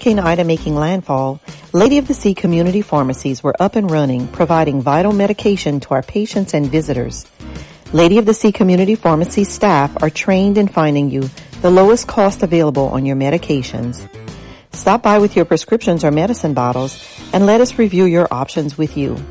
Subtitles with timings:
[0.00, 1.42] Hurricane Ida making landfall,
[1.74, 6.02] Lady of the Sea community pharmacies were up and running, providing vital medication to our
[6.02, 7.26] patients and visitors.
[7.92, 11.28] Lady of the Sea community pharmacy staff are trained in finding you
[11.60, 14.08] the lowest cost available on your medications.
[14.72, 18.96] Stop by with your prescriptions or medicine bottles and let us review your options with
[18.96, 19.22] you.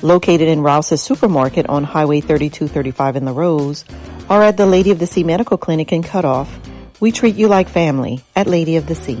[0.00, 3.84] Located in Rouse's Supermarket on Highway 3235 in LaRose
[4.30, 6.56] or at the Lady of the Sea Medical Clinic in Cut Off,
[7.00, 9.20] we treat you like family at Lady of the Sea.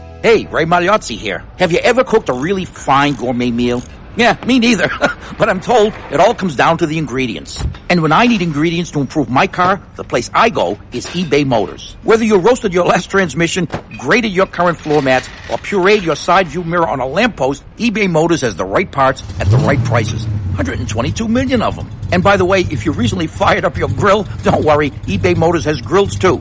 [0.21, 1.43] Hey, Ray Magliozzi here.
[1.57, 3.81] Have you ever cooked a really fine gourmet meal?
[4.15, 4.87] Yeah, me neither.
[5.39, 7.63] but I'm told it all comes down to the ingredients.
[7.89, 11.43] And when I need ingredients to improve my car, the place I go is eBay
[11.43, 11.97] Motors.
[12.03, 16.49] Whether you roasted your last transmission, graded your current floor mats, or pureed your side
[16.49, 20.27] view mirror on a lamppost, eBay Motors has the right parts at the right prices.
[20.27, 21.89] 122 million of them.
[22.11, 25.65] And by the way, if you recently fired up your grill, don't worry, eBay Motors
[25.65, 26.37] has grills too.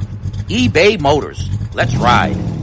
[0.49, 1.49] eBay Motors.
[1.73, 2.60] Let's ride.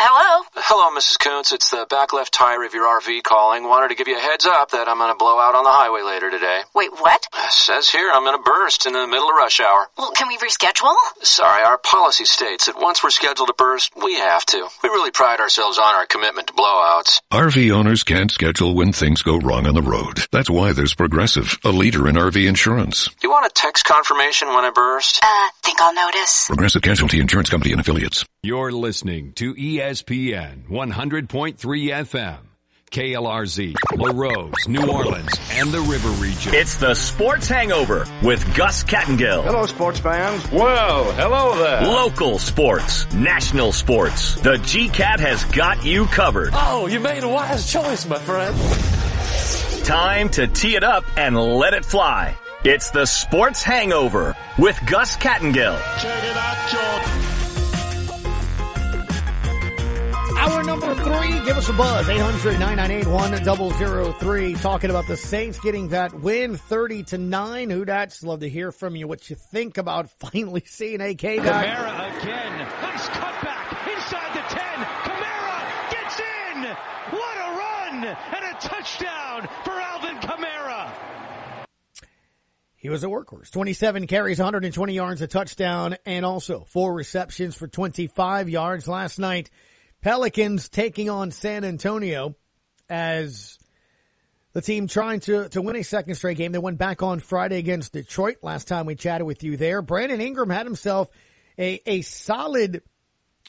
[0.00, 0.44] Hello?
[0.54, 1.18] Hello, Mrs.
[1.18, 1.50] Kuntz.
[1.50, 3.64] It's the back left tire of your RV calling.
[3.64, 5.74] Wanted to give you a heads up that I'm going to blow out on the
[5.74, 6.60] highway later today.
[6.72, 7.26] Wait, what?
[7.34, 9.88] It says here I'm going to burst in the middle of rush hour.
[9.98, 10.94] Well, can we reschedule?
[11.22, 14.68] Sorry, our policy states that once we're scheduled to burst, we have to.
[14.84, 17.20] We really pride ourselves on our commitment to blowouts.
[17.32, 20.20] RV owners can't schedule when things go wrong on the road.
[20.30, 23.08] That's why there's Progressive, a leader in RV insurance.
[23.20, 25.18] You want a text confirmation when I burst?
[25.24, 26.46] Uh, think I'll notice.
[26.46, 28.24] Progressive Casualty Insurance Company and Affiliates.
[28.44, 32.38] You're listening to ESPN 100.3 FM.
[32.88, 36.54] KLRZ, LaRose, New Orleans, and the River Region.
[36.54, 39.42] It's the Sports Hangover with Gus Kattengell.
[39.42, 40.48] Hello, sports fans.
[40.52, 41.82] Well, hello there.
[41.82, 44.36] Local sports, national sports.
[44.36, 46.50] The GCAT has got you covered.
[46.52, 48.56] Oh, you made a wise choice, my friend.
[49.84, 52.36] Time to tee it up and let it fly.
[52.64, 55.76] It's the Sports Hangover with Gus Kattengell.
[56.00, 57.17] Check it out, John.
[60.38, 62.06] Hour number three, give us a buzz.
[62.06, 64.62] 800-998-1003.
[64.62, 67.70] Talking about the Saints getting that win 30 to 9.
[67.70, 71.42] Who that's love to hear from you what you think about finally seeing AK back.
[71.42, 72.58] Kamara again.
[72.82, 74.62] Nice cutback inside the 10.
[75.02, 76.62] Kamara gets in.
[77.18, 80.92] What a run and a touchdown for Alvin Kamara.
[82.76, 83.50] He was a workhorse.
[83.50, 89.50] 27 carries, 120 yards, a touchdown, and also four receptions for 25 yards last night.
[90.02, 92.36] Pelicans taking on San Antonio
[92.88, 93.58] as
[94.52, 96.52] the team trying to, to win a second straight game.
[96.52, 98.36] They went back on Friday against Detroit.
[98.42, 99.82] Last time we chatted with you there.
[99.82, 101.08] Brandon Ingram had himself
[101.58, 102.82] a, a solid,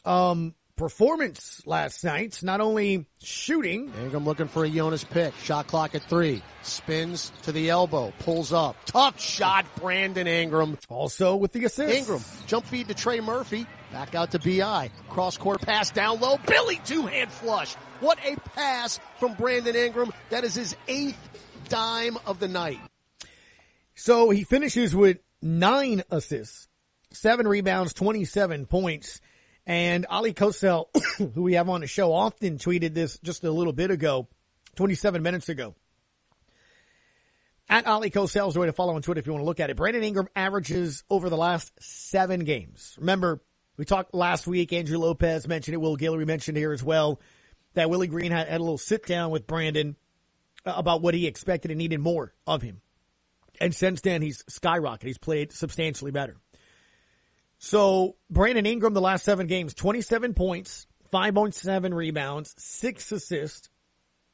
[0.06, 2.41] um, performance last night.
[2.41, 3.94] Not only shooting.
[4.01, 5.35] Ingram looking for a Jonas pick.
[5.44, 6.41] Shot clock at three.
[6.63, 8.13] Spins to the elbow.
[8.19, 8.78] Pulls up.
[8.85, 10.78] Tough shot, Brandon Ingram.
[10.88, 11.94] Also with the assist.
[11.94, 12.23] Ingram.
[12.47, 13.67] Jump feed to Trey Murphy.
[13.91, 14.90] Back out to BI.
[15.09, 16.38] Cross court pass down low.
[16.47, 17.75] Billy two hand flush.
[18.00, 20.13] What a pass from Brandon Ingram.
[20.29, 21.19] That is his eighth
[21.67, 22.79] dime of the night.
[23.96, 26.69] So he finishes with nine assists,
[27.11, 29.19] seven rebounds, 27 points.
[29.69, 30.88] And Oleh Kosel,
[31.35, 34.28] who we have on the show often tweeted this just a little bit ago,
[34.78, 35.75] 27 minutes ago.
[37.69, 39.59] At Oleh Kosel is the way to follow on Twitter if you want to look
[39.59, 39.78] at it.
[39.78, 42.96] Brandon Ingram averages over the last seven games.
[42.97, 43.44] Remember,
[43.78, 47.22] we talked last week, Andrew Lopez mentioned it, Will Guillory mentioned here as well,
[47.75, 49.96] that Willie Green had, had a little sit down with Brandon
[50.66, 52.81] uh, about what he expected and needed more of him.
[53.62, 55.03] And since then, he's skyrocketed.
[55.03, 56.38] He's played substantially better.
[57.59, 63.70] So Brandon Ingram, the last seven games, 27 points, 5.7 rebounds, six assists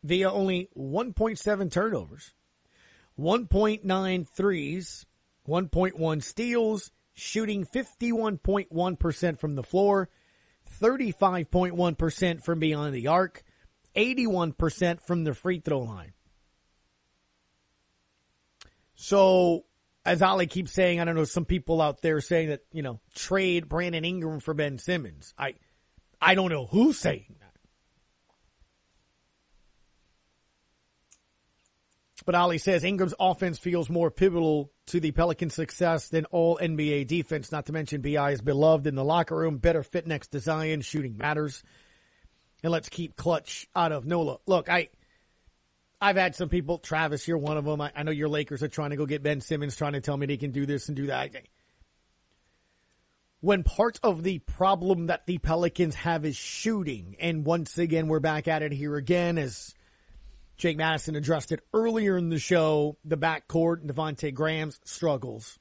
[0.04, 2.34] via only 1.7 turnovers,
[3.20, 5.06] 1.9 threes,
[5.48, 10.10] 1.1 steals, shooting 51.1% from the floor,
[10.80, 13.44] 35.1% from beyond the arc,
[13.96, 16.14] 81% from the free throw line.
[18.94, 19.66] So,
[20.06, 23.00] as Oleh keeps saying, I don't know, some people out there saying that, you know,
[23.16, 25.34] trade Brandon Ingram for Ben Simmons.
[25.38, 25.56] I,
[26.22, 27.46] I don't know who's saying that.
[32.26, 37.08] But Oleh says Ingram's offense feels more pivotal to the Pelicans' success than all NBA
[37.08, 40.40] defense, not to mention BI is beloved in the locker room, better fit next to
[40.40, 41.64] Zion, shooting matters.
[42.64, 44.38] And let's keep clutch out of Nola.
[44.48, 44.90] Look, I,
[46.02, 47.82] I've had some people, Travis, you're one of them.
[47.82, 50.18] I, I know your Lakers are trying to go get Ben Simmons, trying to tell
[50.18, 51.32] me they can do this and do that.
[53.40, 58.20] When part of the problem that the Pelicans have is shooting, and once again, we're
[58.20, 59.74] back at it here again as
[60.58, 65.60] Jake Madison addressed it earlier in the show, the backcourt, and Devonte Graham's struggles.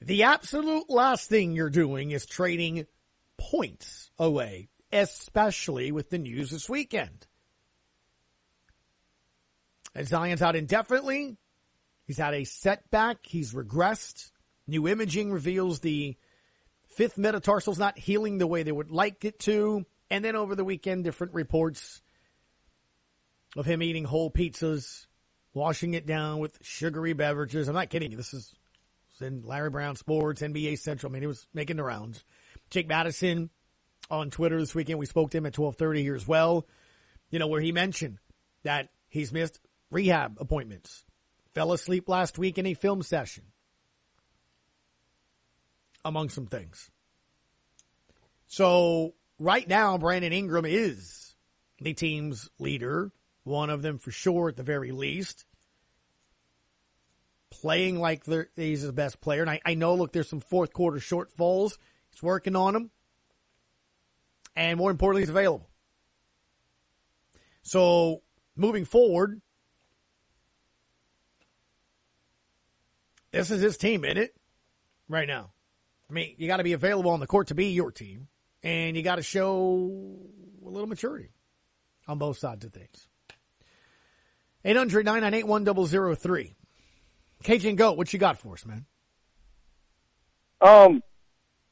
[0.00, 2.86] The absolute last thing you're doing is trading
[3.36, 7.27] points away, especially with the news this weekend.
[10.02, 11.36] Zion's out indefinitely,
[12.06, 14.30] he's had a setback, he's regressed.
[14.66, 16.16] New imaging reveals the
[16.88, 19.86] fifth metatarsal's not healing the way they would like it to.
[20.10, 22.02] And then over the weekend, different reports
[23.56, 25.06] of him eating whole pizzas,
[25.54, 27.68] washing it down with sugary beverages.
[27.68, 28.16] I'm not kidding you.
[28.16, 28.54] This is
[29.20, 31.10] in Larry Brown Sports, NBA Central.
[31.10, 32.24] I mean, he was making the rounds.
[32.70, 33.50] Jake Madison
[34.10, 34.98] on Twitter this weekend.
[34.98, 36.66] We spoke to him at 1230 here as well.
[37.30, 38.18] You know, where he mentioned
[38.62, 41.04] that he's missed rehab appointments,
[41.54, 43.44] fell asleep last week in a film session,
[46.04, 46.90] among some things.
[48.46, 51.34] So right now, Brandon Ingram is
[51.80, 53.12] the team's leader
[53.48, 55.44] one of them for sure at the very least.
[57.50, 58.24] Playing like
[58.54, 59.40] he's the best player.
[59.40, 61.78] And I, I know, look, there's some fourth quarter shortfalls.
[62.10, 62.90] He's working on them.
[64.54, 65.68] And more importantly, he's available.
[67.62, 68.22] So
[68.54, 69.40] moving forward,
[73.32, 74.34] this is his team, isn't it?
[75.08, 75.50] Right now.
[76.10, 78.28] I mean, you got to be available on the court to be your team,
[78.62, 79.90] and you got to show
[80.64, 81.30] a little maturity
[82.06, 83.08] on both sides of things.
[84.64, 86.54] 800 998 1003.
[87.42, 88.86] Cajun Goat, what you got for us, man?
[90.60, 91.02] Um,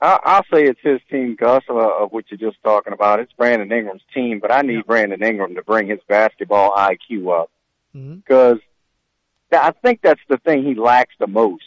[0.00, 3.20] I, I'll say it's his team, Gus, uh, of what you're just talking about.
[3.20, 4.82] It's Brandon Ingram's team, but I need yeah.
[4.86, 7.50] Brandon Ingram to bring his basketball IQ up
[7.92, 8.75] because mm-hmm.
[9.52, 11.64] I think that's the thing he lacks the most.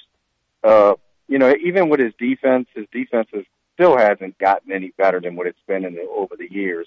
[0.63, 0.95] Uh,
[1.27, 3.45] you know, even with his defense, his defense is,
[3.75, 6.85] still hasn't gotten any better than what it's been in the, over the years.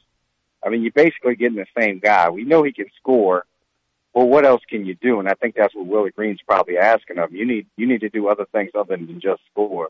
[0.65, 2.29] I mean, you're basically getting the same guy.
[2.29, 3.45] We know he can score,
[4.13, 5.19] well, what else can you do?
[5.19, 7.47] And I think that's what Willie Green's probably asking of you.
[7.47, 9.89] Need you need to do other things other than just score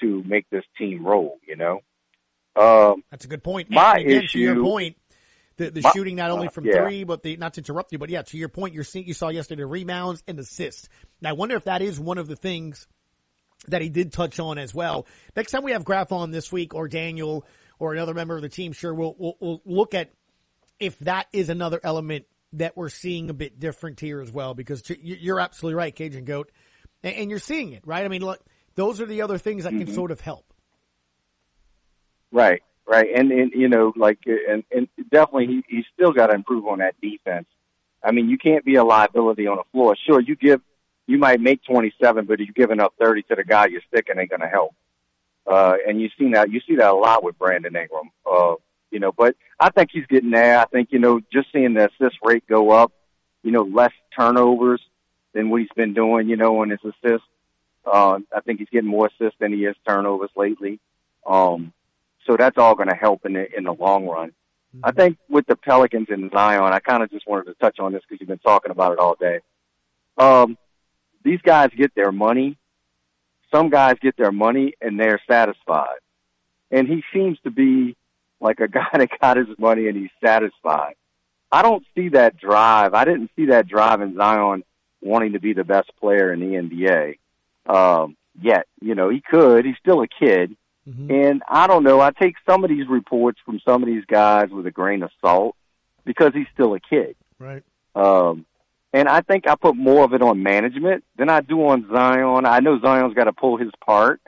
[0.00, 1.38] to make this team roll.
[1.46, 1.82] You know,
[2.54, 3.68] um, that's a good point.
[3.70, 4.96] My again, issue, to your point,
[5.58, 6.82] the, the shooting not only from yeah.
[6.82, 9.14] three, but the not to interrupt you, but yeah, to your point, you're seeing you
[9.14, 10.88] saw yesterday rebounds and assists.
[11.20, 12.86] Now, I wonder if that is one of the things
[13.66, 15.06] that he did touch on as well.
[15.36, 17.44] Next time we have Graf on this week, or Daniel,
[17.78, 20.12] or another member of the team, sure, we'll, we'll, we'll look at
[20.78, 22.24] if that is another element
[22.54, 26.50] that we're seeing a bit different here as well because you're absolutely right, Cajun Goat,
[27.02, 28.04] and you're seeing it, right?
[28.04, 28.40] I mean, look,
[28.74, 29.94] those are the other things that can mm-hmm.
[29.94, 30.52] sort of help.
[32.30, 36.34] Right, right, and and you know, like, and and definitely he he's still got to
[36.34, 37.46] improve on that defense.
[38.02, 39.96] I mean, you can't be a liability on the floor.
[40.06, 40.60] Sure, you give,
[41.06, 44.30] you might make 27, but you're giving up 30 to the guy you're sticking, ain't
[44.30, 44.74] going to help.
[45.46, 48.10] Uh, and you've seen that, you see that a lot with Brandon Ingram.
[48.30, 48.54] Uh,
[48.90, 50.60] you know, but I think he's getting there.
[50.60, 52.92] I think, you know, just seeing the assist rate go up,
[53.42, 54.80] you know, less turnovers
[55.32, 57.26] than what he's been doing, you know, on his assists.
[57.84, 60.78] Uh, I think he's getting more assists than he is turnovers lately.
[61.26, 61.72] Um,
[62.28, 64.28] so that's all going to help in the, in the long run.
[64.28, 64.80] Mm-hmm.
[64.84, 67.92] I think with the Pelicans and Zion, I kind of just wanted to touch on
[67.92, 69.40] this because you've been talking about it all day.
[70.18, 70.58] Um,
[71.24, 72.58] these guys get their money.
[73.52, 75.98] Some guys get their money and they're satisfied.
[76.70, 77.96] And he seems to be
[78.40, 80.94] like a guy that got his money and he's satisfied.
[81.50, 82.92] I don't see that drive.
[82.92, 84.64] I didn't see that drive in Zion
[85.00, 87.18] wanting to be the best player in the NBA
[87.74, 88.66] um, yet.
[88.82, 89.64] You know, he could.
[89.64, 90.54] He's still a kid.
[90.88, 91.10] Mm-hmm.
[91.10, 92.00] And I don't know.
[92.00, 95.10] I take some of these reports from some of these guys with a grain of
[95.20, 95.54] salt
[96.04, 97.14] because he's still a kid.
[97.38, 97.62] Right.
[97.94, 98.46] Um,
[98.92, 102.46] and I think I put more of it on management than I do on Zion.
[102.46, 104.20] I know Zion's got to pull his part,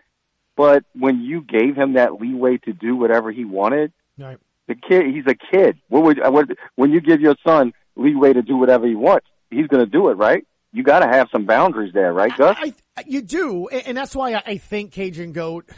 [0.55, 4.39] but when you gave him that leeway to do whatever he wanted, Right.
[4.69, 5.79] The kid, he's a kid.
[5.89, 9.67] What would, what, when you give your son leeway to do whatever he wants, he's
[9.67, 10.47] going to do it, right?
[10.73, 12.57] You got to have some boundaries there, right, Gus?
[12.61, 15.69] I, I, you do, and that's why I think Cajun Goat,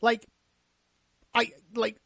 [0.00, 0.26] like,
[1.34, 2.00] I like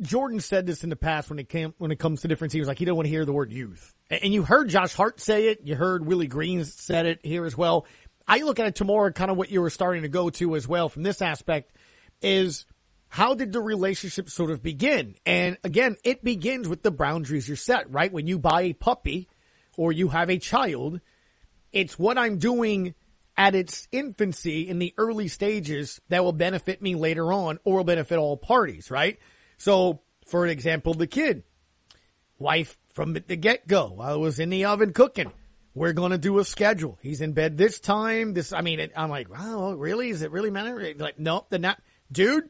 [0.00, 2.68] Jordan said this in the past when it came when it comes to different teams.
[2.68, 5.48] Like he don't want to hear the word youth, and you heard Josh Hart say
[5.48, 5.60] it.
[5.64, 7.86] You heard Willie Green said it here as well.
[8.28, 10.68] I look at it tomorrow, kind of what you were starting to go to as
[10.68, 11.72] well from this aspect
[12.20, 12.66] is
[13.08, 15.14] how did the relationship sort of begin?
[15.24, 18.12] And again, it begins with the boundaries you're set, right?
[18.12, 19.28] When you buy a puppy
[19.76, 21.00] or you have a child,
[21.72, 22.94] it's what I'm doing
[23.36, 27.84] at its infancy in the early stages that will benefit me later on or will
[27.84, 29.18] benefit all parties, right?
[29.58, 31.44] So, for example, the kid,
[32.38, 35.32] wife from the get go, while I was in the oven cooking.
[35.74, 36.98] We're going to do a schedule.
[37.02, 38.32] He's in bed this time.
[38.32, 40.08] This, I mean, I'm like, wow, really?
[40.08, 40.94] Is it really matter?
[40.96, 41.78] Like, nope, the not,
[42.10, 42.48] dude,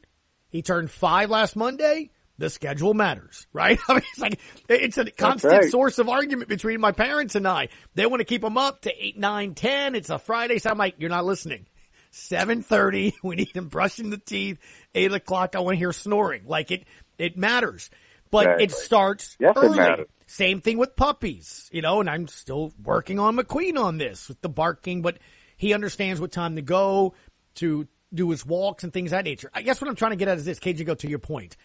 [0.49, 2.12] he turned five last Monday.
[2.38, 3.78] The schedule matters, right?
[3.88, 5.71] I mean, it's like, it's a constant right.
[5.71, 7.69] source of argument between my parents and I.
[7.95, 9.95] They want to keep them up to eight, nine, ten.
[9.95, 10.59] It's a Friday.
[10.59, 11.66] So I'm like, you're not listening.
[12.12, 14.59] 7.30, we need him brushing the teeth.
[14.95, 16.45] 8 o'clock, I want to hear snoring.
[16.47, 16.85] Like it,
[17.19, 17.90] it matters.
[18.31, 19.76] But it starts Yes, early.
[19.76, 20.09] matters.
[20.26, 24.40] Same thing with puppies, you know, and I'm still working on McQueen on this with
[24.40, 25.19] the barking, but
[25.57, 27.14] he understands what time to go
[27.57, 29.50] to do his walks and things of that nature.
[29.55, 31.57] I guess what I'm trying to get at is this, KJ, go to your point.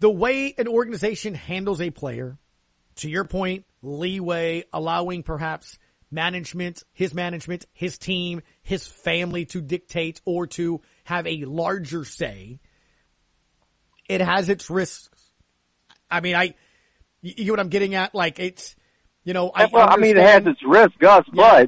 [0.00, 2.38] The way an organization handles a player,
[2.96, 5.78] to your point, leeway, allowing perhaps
[6.10, 12.60] management, his management, his team, his family to dictate or to have a larger say,
[14.08, 15.30] it has its risks.
[16.10, 16.54] I mean, I,
[17.22, 18.14] you get what I'm getting at?
[18.14, 18.76] Like it's,
[19.24, 21.64] you know, I, well, I mean, it has its risks, Gus, Yeah.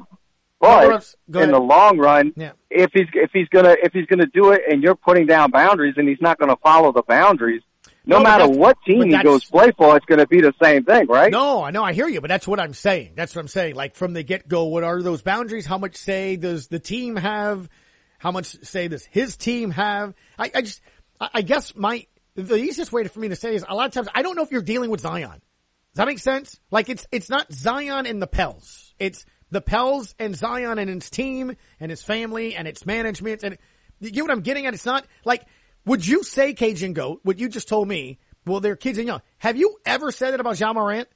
[0.59, 2.51] but but in the long run, Yeah.
[2.69, 5.95] if he's if he's gonna if he's gonna do it, and you're putting down boundaries,
[5.97, 7.63] and he's not gonna follow the boundaries,
[8.07, 10.85] no, oh, No, matter what team he goes play for, it's gonna be the same
[10.85, 11.31] thing, right?
[11.31, 13.13] No, I know, I hear you, but that's what I'm saying.
[13.15, 13.75] That's what I'm saying.
[13.75, 15.65] Like from the get go, what are those boundaries?
[15.65, 17.69] How much say does the team have?
[18.17, 20.13] How much say does his team have?
[20.39, 20.81] I, I just,
[21.19, 23.93] I, I guess my, the easiest way for me to say is a lot of
[23.93, 25.29] times I don't know if you're dealing with Zion.
[25.29, 26.59] Does that make sense?
[26.71, 28.93] Like it's, it's not Zion and the Pels.
[28.99, 33.43] It's the Pels and Zion and his team and his family and its management.
[33.43, 33.57] And
[33.99, 34.73] you get what I'm getting at?
[34.73, 35.45] It's not like,
[35.87, 39.21] would you say Cajun Goat, what you just told me, well, they're kids and young.
[39.39, 41.07] Have you ever said it about Ja Morant?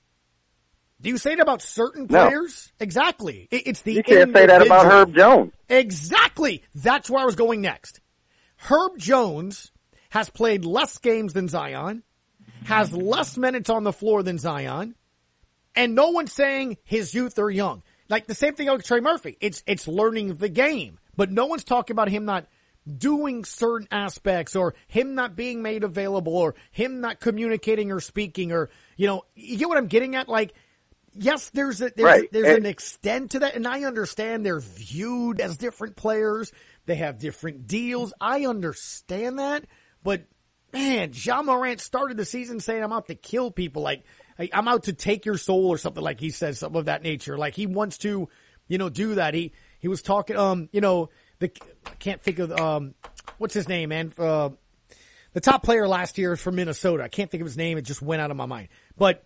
[1.02, 2.28] Do you say it about certain No.
[2.28, 2.72] players?
[2.80, 3.48] Exactly.
[3.52, 4.86] It- it's the You can't say that about.
[4.86, 5.52] Herb Jones.
[5.70, 6.64] Exactly.
[6.76, 8.00] That's where I was going next.
[8.58, 9.72] Herb Jones
[10.10, 12.04] has played less games than Zion,
[12.66, 14.96] has less minutes on the floor than Zion,
[15.76, 17.82] and no one's saying his youth are young.
[18.10, 19.38] Like the same thing with Trey Murphy.
[19.42, 22.46] It's it's learning the game, but no one's talking about him not
[22.98, 28.52] doing certain aspects or him not being made available or him not communicating or speaking
[28.52, 30.28] or you know you get what I'm getting at?
[30.28, 30.54] Like
[31.14, 32.32] yes there's a there's, Right.
[32.32, 36.52] there's And- an extent to that and I understand they're viewed as different players.
[36.88, 38.14] They have different deals.
[38.20, 39.66] I understand that
[40.04, 40.24] but
[40.74, 44.04] man Ja Morant started the season saying I'm out to kill people like
[44.52, 47.38] I'm out to take your soul or something like he says something of that nature.
[47.38, 48.28] Like he wants to
[48.68, 49.36] you know do that.
[49.36, 51.10] He he was talking um you know
[51.42, 51.52] the
[51.86, 52.94] I can't think of um
[53.38, 54.50] what's his name man uh
[55.34, 57.04] the top player last year from Minnesota.
[57.04, 57.78] I can't think of his name.
[57.78, 58.68] It just went out of my mind.
[58.98, 59.26] But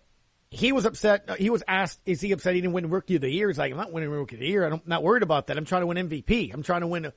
[0.50, 1.24] he was upset.
[1.28, 3.48] uh, He was asked, is he upset he didn't win Rookie of the Year?
[3.48, 4.64] He's like, I'm not winning Rookie of the Year.
[4.64, 5.58] I'm not worried about that.
[5.58, 6.54] I'm trying to win MVP.
[6.54, 7.12] I'm trying to win a,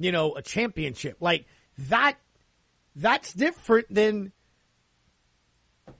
[0.00, 1.18] you know, a championship.
[1.20, 1.46] Like
[1.78, 2.16] that,
[2.96, 4.32] that's different than,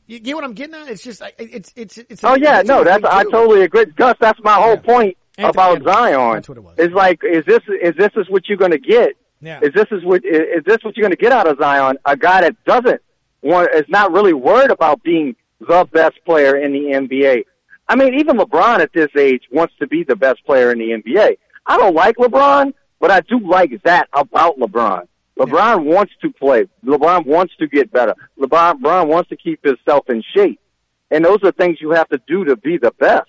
[0.08, 0.88] you get what I'm getting at?
[0.88, 2.24] It's just, it's, it's, it's.
[2.24, 4.16] Oh yeah, no, that's I totally agree, Gus.
[4.20, 5.96] That's my whole point Anthony about Edwards.
[5.96, 6.32] Zion.
[6.34, 6.74] That's what it was.
[6.78, 9.14] It's like, is this is this is what you're going to get?
[9.40, 9.60] Yeah.
[9.62, 11.96] Is this is what is, is this what you're going to get out of Zion?
[12.04, 13.00] A guy that doesn't
[13.42, 17.44] want is not really worried about being the best player in the NBA.
[17.88, 20.90] I mean, even LeBron at this age wants to be the best player in the
[20.90, 21.36] NBA.
[21.66, 25.06] I don't like LeBron, but I do like that about LeBron.
[25.38, 26.66] LeBron wants to play.
[26.84, 28.14] LeBron wants to get better.
[28.38, 30.60] LeBron, LeBron wants to keep himself in shape.
[31.10, 33.28] And those are things you have to do to be the best.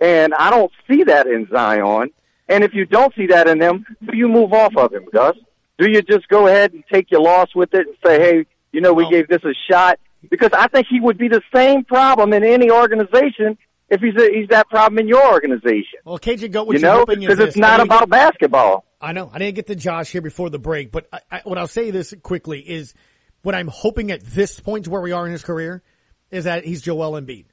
[0.00, 2.10] And I don't see that in Zion.
[2.48, 5.36] And if you don't see that in him, do you move off of him, Gus?
[5.78, 8.80] Do you just go ahead and take your loss with it and say, hey, you
[8.80, 9.98] know, we gave this a shot?
[10.28, 14.30] Because I think he would be the same problem in any organization if he's a,
[14.30, 16.00] he's that problem in your organization.
[16.04, 18.84] Well, KJ Goat, what You know, hoping because it's not about basketball.
[19.00, 19.30] I know.
[19.32, 21.90] I didn't get to Josh here before the break, but I, I, what I'll say
[21.90, 22.94] this quickly is
[23.42, 25.82] what I'm hoping at this point where we are in his career
[26.30, 27.46] is that he's Joel Embiid.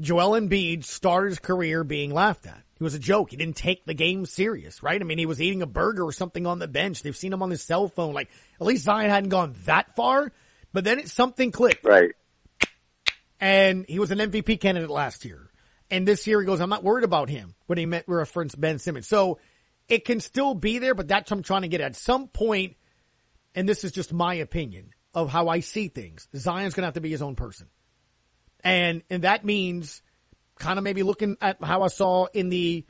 [0.00, 2.62] Joel Embiid started his career being laughed at.
[2.76, 3.30] He was a joke.
[3.30, 5.00] He didn't take the game serious, right?
[5.00, 7.02] I mean, he was eating a burger or something on the bench.
[7.02, 8.12] They've seen him on his cell phone.
[8.12, 8.28] Like,
[8.60, 10.32] at least Zion hadn't gone that far,
[10.72, 11.84] but then it, something clicked.
[11.84, 12.10] Right.
[13.38, 15.50] And he was an MVP candidate last year.
[15.90, 18.78] And this year he goes, I'm not worried about him when he met reference Ben
[18.78, 19.06] Simmons.
[19.06, 19.38] So
[19.88, 21.88] it can still be there, but that's what I'm trying to get at.
[21.88, 22.76] At some point,
[23.54, 26.94] and this is just my opinion of how I see things, Zion's going to have
[26.94, 27.68] to be his own person.
[28.64, 30.02] And, and that means
[30.58, 32.84] kind of maybe looking at how I saw in the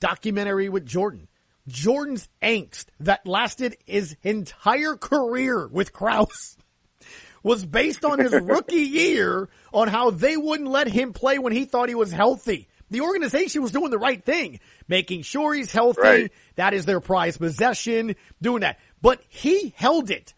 [0.00, 1.28] documentary with Jordan.
[1.68, 6.56] Jordan's angst that lasted his entire career with Krause
[7.42, 11.64] was based on his rookie year on how they wouldn't let him play when he
[11.64, 12.68] thought he was healthy.
[12.90, 14.58] The organization was doing the right thing,
[14.88, 16.00] making sure he's healthy.
[16.00, 16.32] Right.
[16.56, 18.80] That is their prized possession, doing that.
[19.00, 20.34] But he held it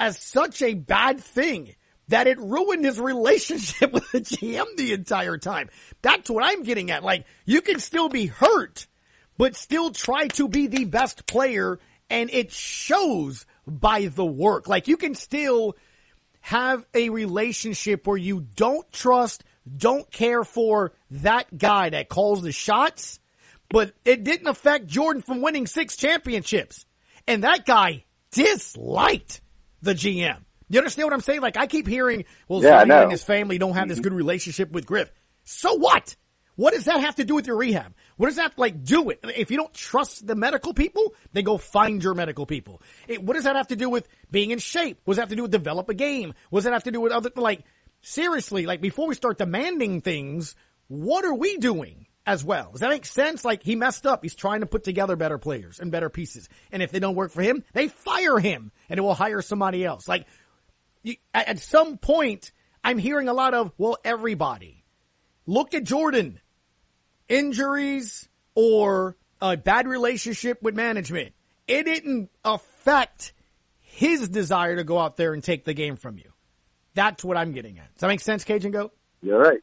[0.00, 1.74] as such a bad thing
[2.12, 5.70] that it ruined his relationship with the GM the entire time.
[6.02, 7.02] That's what I'm getting at.
[7.02, 8.86] Like, you can still be hurt,
[9.38, 14.68] but still try to be the best player and it shows by the work.
[14.68, 15.74] Like, you can still
[16.42, 19.42] have a relationship where you don't trust,
[19.74, 23.20] don't care for that guy that calls the shots,
[23.70, 26.84] but it didn't affect Jordan from winning six championships.
[27.26, 29.40] And that guy disliked
[29.80, 30.42] the GM.
[30.72, 31.42] You understand what I'm saying?
[31.42, 34.86] Like I keep hearing, well, Yeah, and his family don't have this good relationship with
[34.86, 35.12] Griff.
[35.44, 36.16] So what?
[36.56, 37.94] What does that have to do with your rehab?
[38.16, 39.20] What does that like do it?
[39.22, 42.82] If you don't trust the medical people, then go find your medical people.
[43.06, 44.98] It, what does that have to do with being in shape?
[45.04, 46.34] What does that have to do with develop a game?
[46.50, 47.64] What does that have to do with other, like,
[48.02, 50.54] seriously, like before we start demanding things,
[50.88, 52.70] what are we doing as well?
[52.72, 53.44] Does that make sense?
[53.44, 54.22] Like he messed up.
[54.22, 56.48] He's trying to put together better players and better pieces.
[56.70, 59.84] And if they don't work for him, they fire him and it will hire somebody
[59.84, 60.06] else.
[60.06, 60.26] Like
[61.02, 62.52] you, at some point,
[62.84, 64.84] I'm hearing a lot of, well, everybody.
[65.46, 66.40] Look at Jordan.
[67.28, 71.34] Injuries or a bad relationship with management.
[71.66, 73.32] It didn't affect
[73.78, 76.32] his desire to go out there and take the game from you.
[76.94, 77.92] That's what I'm getting at.
[77.94, 78.92] Does that make sense, Cajun Goat?
[79.22, 79.60] You're right.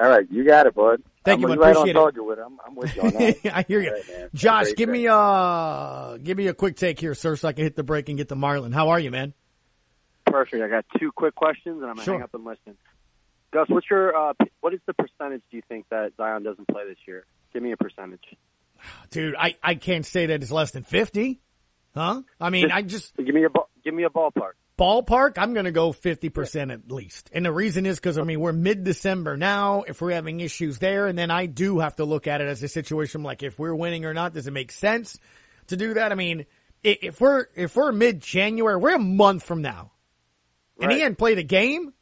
[0.00, 1.02] All right, you got it, bud.
[1.24, 1.58] Thank you, I'm man.
[1.60, 2.24] right Appreciate on it.
[2.24, 2.42] with it.
[2.44, 3.36] I'm, I'm with you on that.
[3.56, 3.92] I hear you.
[3.92, 4.34] Right.
[4.34, 7.64] Josh, great give me uh give me a quick take here, sir, so I can
[7.64, 8.72] hit the break and get to Marlin.
[8.72, 9.34] How are you, man?
[10.34, 10.64] Perfect.
[10.64, 12.14] I got two quick questions, and I'm gonna Sure.
[12.14, 12.76] hang up and listen.
[13.52, 16.88] Gus, what's your uh, what is the percentage do you think that Zion doesn't play
[16.88, 17.24] this year?
[17.52, 18.24] Give me a percentage.
[19.10, 21.40] Dude, I, I can't say that it's less than 50.
[21.94, 22.22] Huh?
[22.40, 23.48] I mean, I just give me a
[23.84, 24.54] give me a ballpark.
[24.76, 27.30] ballpark, I'm going to go 50% at least.
[27.32, 29.84] And the reason is because, I mean, we're mid-December now.
[29.86, 32.60] If we're having issues there, and then I do have to look at it as
[32.64, 35.16] a situation like if we're winning or not, does it make sense
[35.68, 36.10] to do that?
[36.10, 36.46] I mean,
[36.82, 39.92] if we're, if we're mid-January, we're a month from now
[40.80, 41.02] and he Right.
[41.02, 41.92] hadn't played a game,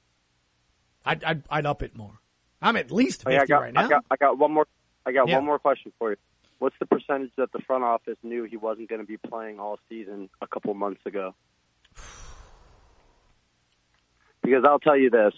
[1.05, 2.21] I'd, I'd, I'd up it more.
[2.61, 3.85] I'm at least 50 Oh, yeah, I got, right now.
[3.85, 4.67] I got, I got one more.
[5.05, 5.37] I got Yeah.
[5.37, 6.17] one more question for you.
[6.61, 9.79] What's the percentage that the front office knew he wasn't going to be playing all
[9.89, 11.35] season a couple months ago?
[14.43, 15.33] Because I'll tell you this,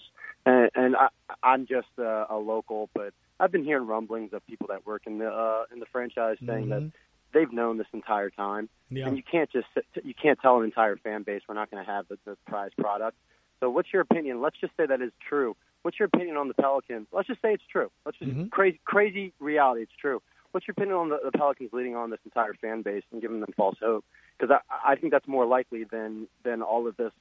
[0.45, 1.07] and, and I,
[1.43, 5.19] I'm just a, a local, but I've been hearing rumblings of people that work in
[5.19, 6.91] the uh, in the franchise saying that Mhm.
[7.35, 9.05] They've known this entire time, Yeah.
[9.07, 9.67] and you can't just
[10.03, 12.71] you can't tell an entire fan base we're not going to have the, the prize
[12.79, 13.15] product.
[13.59, 14.41] So, what's your opinion?
[14.41, 15.55] Let's just say that is true.
[15.83, 17.05] What's your opinion on the Pelicans?
[17.11, 17.91] Let's just say it's true.
[18.05, 18.49] Let's just Mhm.
[18.49, 19.83] crazy crazy reality.
[19.83, 20.21] It's true.
[20.51, 23.41] What's your opinion on the, the Pelicans leading on this entire fan base and giving
[23.41, 24.05] them false hope?
[24.39, 27.11] Because I, I think that's more likely than than all of this.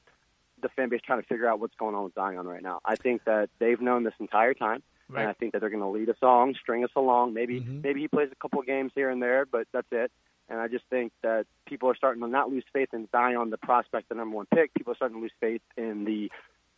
[0.63, 2.81] The fan base trying to figure out what's going on with Zion right now.
[2.85, 5.21] I think that they've known this entire time, Right.
[5.23, 7.35] and I think that they're going to lead us along, string us along.
[7.35, 7.83] Maybe Mhm.
[7.85, 10.11] maybe he plays a couple of games here and there, but that's it.
[10.49, 13.59] And I just think that people are starting to not lose faith in Zion, the
[13.59, 14.73] prospect, the number one pick.
[14.75, 16.31] People are starting to lose faith in the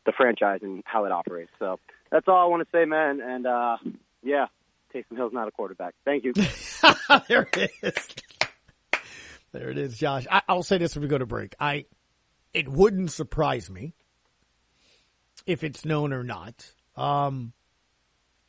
[0.05, 1.51] the franchise and how it operates.
[1.59, 3.21] So that's all I want to say, man.
[3.21, 3.77] And uh,
[4.23, 4.47] yeah,
[4.95, 5.95] Taysom Hill's not a quarterback.
[6.05, 6.33] Thank you.
[7.29, 8.09] there it is.
[9.53, 10.27] There it is, Josh.
[10.31, 11.55] I, I'll say this when we go to break.
[11.59, 11.87] I,
[12.55, 13.95] it wouldn't surprise me
[15.47, 16.73] if it's known or not.
[16.97, 17.53] Um,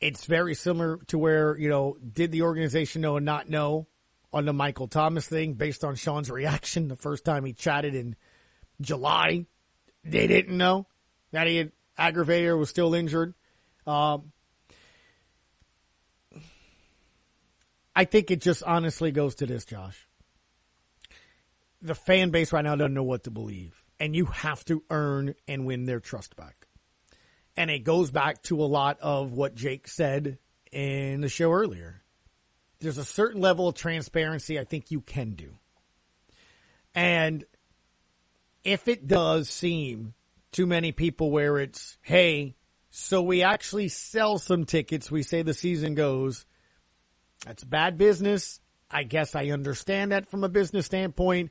[0.00, 3.86] it's very similar to where, you know, did the organization know and not know
[4.32, 8.16] on the Michael Thomas thing based on Sean's reaction the first time he chatted in
[8.80, 9.46] July?
[10.04, 10.86] They didn't know
[11.32, 13.34] that he had aggravated or was still injured.
[13.86, 14.32] Um,
[17.94, 20.06] I think it just honestly goes to this, Josh.
[21.82, 25.34] The fan base right now doesn't know what to believe, and you have to earn
[25.48, 26.57] and win their trust back.
[27.58, 30.38] And it goes back to a lot of what Jake said
[30.70, 32.04] in the show earlier.
[32.78, 35.54] There's a certain level of transparency I think you can do.
[36.94, 37.44] And
[38.62, 40.14] if it does seem
[40.52, 42.54] too many people where it's, hey,
[42.90, 46.46] so we actually sell some tickets, we say the season goes,
[47.44, 48.60] that's bad business.
[48.88, 51.50] I guess I understand that from a business standpoint.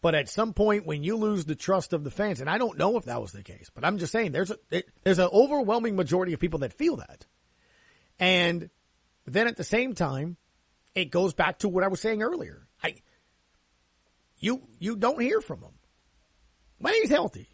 [0.00, 2.78] But at some point, when you lose the trust of the fans, and I don't
[2.78, 5.28] know if that was the case, but I'm just saying there's a it, there's an
[5.32, 7.26] overwhelming majority of people that feel that.
[8.20, 8.70] And
[9.26, 10.36] then at the same time,
[10.94, 12.66] it goes back to what I was saying earlier.
[12.82, 12.94] I
[14.38, 15.74] you you don't hear from him
[16.78, 17.48] when he's healthy,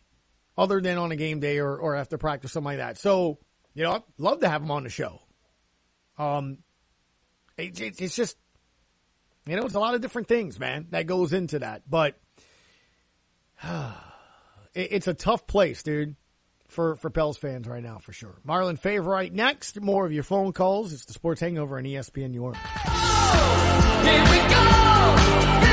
[0.58, 2.98] other than on a game day or, or after practice, something like that.
[2.98, 3.38] So
[3.74, 5.20] you know, I'd love to have him on the show.
[6.16, 6.58] Um,
[7.56, 8.36] it, it, it's just,
[9.46, 11.82] you know, it's a lot of different things, man, that goes into that.
[11.88, 12.16] But
[14.74, 16.16] it's a tough place, dude.
[16.68, 18.40] for, for Pels fans right now, for sure.
[18.46, 19.80] Marlon Favorite next.
[19.80, 20.92] More of your phone calls.
[20.92, 22.52] It's the Sports Hangover on ESPN New.
[24.04, 25.63] Here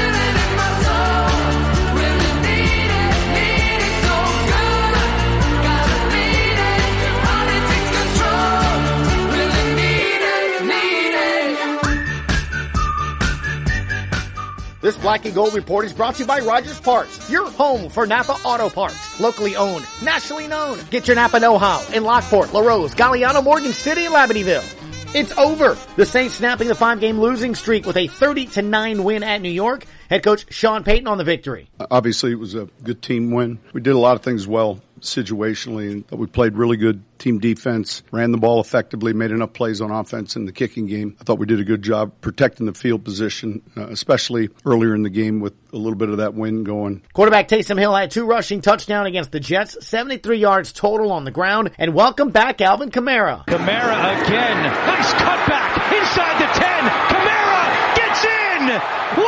[14.82, 18.08] This Black and Gold Report is brought to you by Rogers Parts, your home for
[18.08, 19.20] Napa Auto Parts.
[19.20, 20.80] Locally owned, nationally known.
[20.90, 24.66] Get your Napa know-how in Lockport, LaRose, Galliano, Morgan City, and Labadieville.
[25.14, 25.78] It's over.
[25.98, 29.52] The Saints snapping the five-game losing streak with a 30 to 9 win at New
[29.52, 29.86] York.
[30.10, 31.70] Head coach Sean Payton on the victory.
[31.92, 33.60] Obviously, it was a good team win.
[33.74, 37.40] We did a lot of things well situationally, and that we played really good team
[37.40, 41.16] defense, ran the ball effectively, made enough plays on offense in the kicking game.
[41.20, 45.04] I thought we did a good job protecting the field position, uh, especially earlier in
[45.04, 47.02] the game with a little bit of that wind going.
[47.14, 51.32] Quarterback Taysom Hill had two rushing touchdowns against the Jets, 73 yards total on the
[51.32, 53.46] ground, and welcome back Alvin Kamara.
[53.46, 54.64] Kamara again.
[54.64, 56.90] Nice cutback inside the 10.
[57.12, 59.21] Kamara gets in.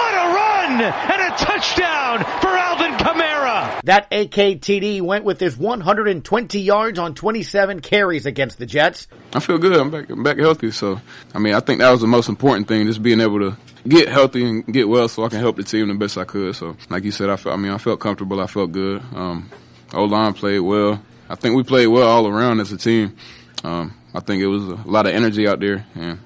[0.74, 3.82] What run and a touchdown for Alvin Kamara.
[3.84, 9.08] That AKTD went with his 120 yards on 27 carries against the Jets.
[9.34, 9.80] I feel good.
[9.80, 10.72] I'm back, I'm back healthy.
[10.72, 11.00] So,
[11.34, 13.58] I mean, I think that was the most important thing, just being able to
[13.88, 16.56] get healthy and get well so I can help the team the best I could.
[16.56, 18.40] So, like you said, I felt, I mean, I felt comfortable.
[18.40, 19.02] I felt good.
[19.14, 19.50] Um,
[19.94, 21.02] O-line played well.
[21.30, 23.16] I think we played well all around as a team.
[23.64, 26.20] Um, I think it was a lot of energy out there and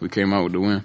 [0.00, 0.84] we came out with the win.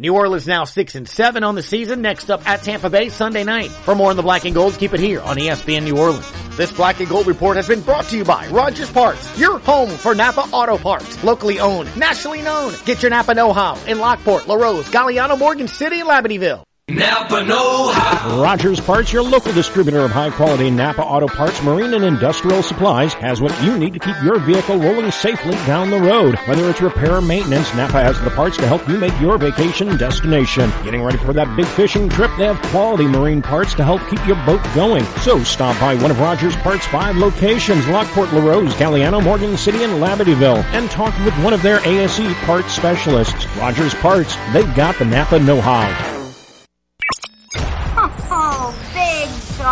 [0.00, 2.00] New Orleans now six and seven on the season.
[2.00, 3.68] Next up at Tampa Bay Sunday night.
[3.68, 6.26] For more on the Black and Golds, keep it here on ESPN New Orleans.
[6.56, 9.90] This Black and Gold report has been brought to you by Rogers Parts, your home
[9.90, 11.22] for Napa Auto Parts.
[11.22, 12.72] Locally owned, nationally known.
[12.86, 16.69] Get your Napa know-how in Lockport, LaRose, Galliano, Morgan City, and Labadieville.
[16.90, 18.42] Napa Know How.
[18.42, 23.12] Rogers Parts, your local distributor of high quality Napa auto parts, marine and industrial supplies,
[23.14, 26.34] has what you need to keep your vehicle rolling safely down the road.
[26.46, 29.96] Whether it's repair or maintenance, Napa has the parts to help you make your vacation
[29.96, 30.70] destination.
[30.82, 34.24] Getting ready for that big fishing trip, they have quality marine parts to help keep
[34.26, 35.04] your boat going.
[35.22, 40.02] So stop by one of Rogers Parts' five locations, Lockport, LaRose, Galliano, Morgan City, and
[40.02, 43.46] Labadieville, and talk with one of their ASE parts specialists.
[43.56, 45.70] Rogers Parts, they've got the Napa know-how.
[45.80, 46.19] Oh,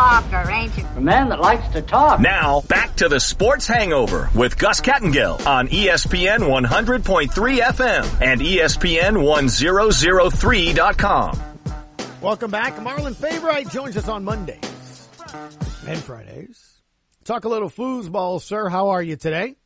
[0.08, 0.84] talker, ain't you?
[0.96, 2.18] A man that likes to talk.
[2.20, 8.56] Now, back to the Sports Hangover with Gus Kattengell on ESPN 100.3 FM and E
[8.58, 11.38] ESPN 1003.com.
[12.22, 12.74] Welcome back.
[12.76, 15.08] Marlon Favorite joins us on Mondays
[15.86, 16.80] and Fridays.
[17.24, 18.70] Talk a little foosball, sir.
[18.70, 19.56] How are you today?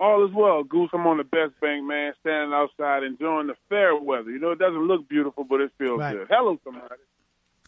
[0.00, 0.88] All is well, Goose.
[0.94, 4.30] I'm on the best bank, man, standing outside enjoying the fair weather.
[4.30, 6.16] You know, it doesn't look beautiful, but it feels Right.
[6.16, 6.26] good.
[6.30, 6.94] Hello, somebody.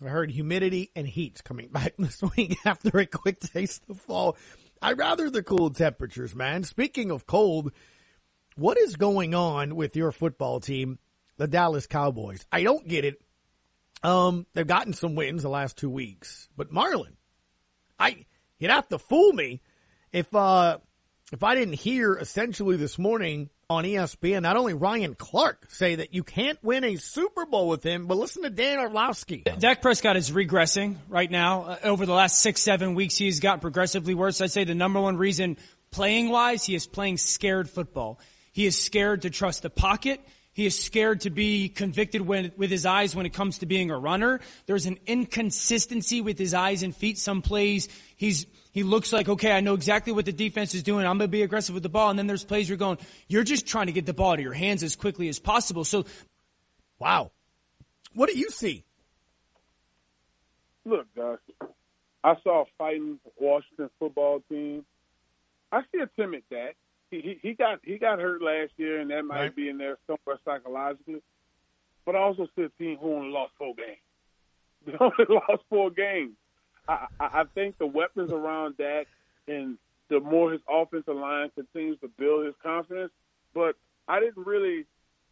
[0.05, 4.37] I heard humidity and heat's coming back this week after a quick taste of fall.
[4.83, 6.65] I rather the cool temperatures, man.
[6.65, 7.73] Speaking of cold,
[8.57, 10.99] what is going on with your football team,
[11.39, 12.45] the Dallas Cowboys?
[12.53, 13.21] I don't get it.
[14.03, 17.17] Um, they've gotten some wins the last two weeks, but Marlon,
[17.99, 18.27] I
[18.59, 19.63] you'd have to fool me
[20.13, 20.79] if uh
[21.33, 26.15] if I didn't hear essentially this morning on ESPN not only Ryan Clark say that
[26.15, 29.43] you can't win a Super Bowl with him, but listen to Dan Orlovsky.
[29.59, 31.63] Dak Prescott is regressing right now.
[31.63, 34.41] Uh, over the last six, seven weeks, he's gotten progressively worse.
[34.41, 35.57] I'd say the number one reason
[35.91, 38.21] playing wise, he is playing scared football.
[38.53, 40.21] He is scared to trust the pocket.
[40.53, 43.91] He is scared to be convicted when, with his eyes when it comes to being
[43.91, 44.41] a runner.
[44.67, 47.19] There's an inconsistency with his eyes and feet.
[47.19, 51.07] Some plays, he's, he looks like, okay, I know exactly what the defense is doing.
[51.07, 52.11] I'm going to be aggressive with the ball.
[52.11, 54.53] And then there's plays you're going, you're just trying to get the ball to your
[54.53, 55.83] hands as quickly as possible.
[55.83, 56.05] So,
[56.99, 57.31] wow.
[58.13, 58.85] What do you see?
[60.85, 61.39] Look, guys,
[62.23, 64.85] I saw a fighting Washington football team.
[65.73, 66.77] I see a timid Dak.
[67.11, 69.57] He, he he got he got hurt last year, and that might Right.
[69.57, 71.23] be in there somewhere psychologically.
[72.05, 73.97] But I also see a team who only lost four games.
[74.87, 76.35] They only lost four games.
[76.89, 79.07] I, I I think the weapons around Dak
[79.49, 83.13] and the more his offensive line continues to build his confidence.
[83.55, 83.75] But
[84.09, 84.85] I didn't really,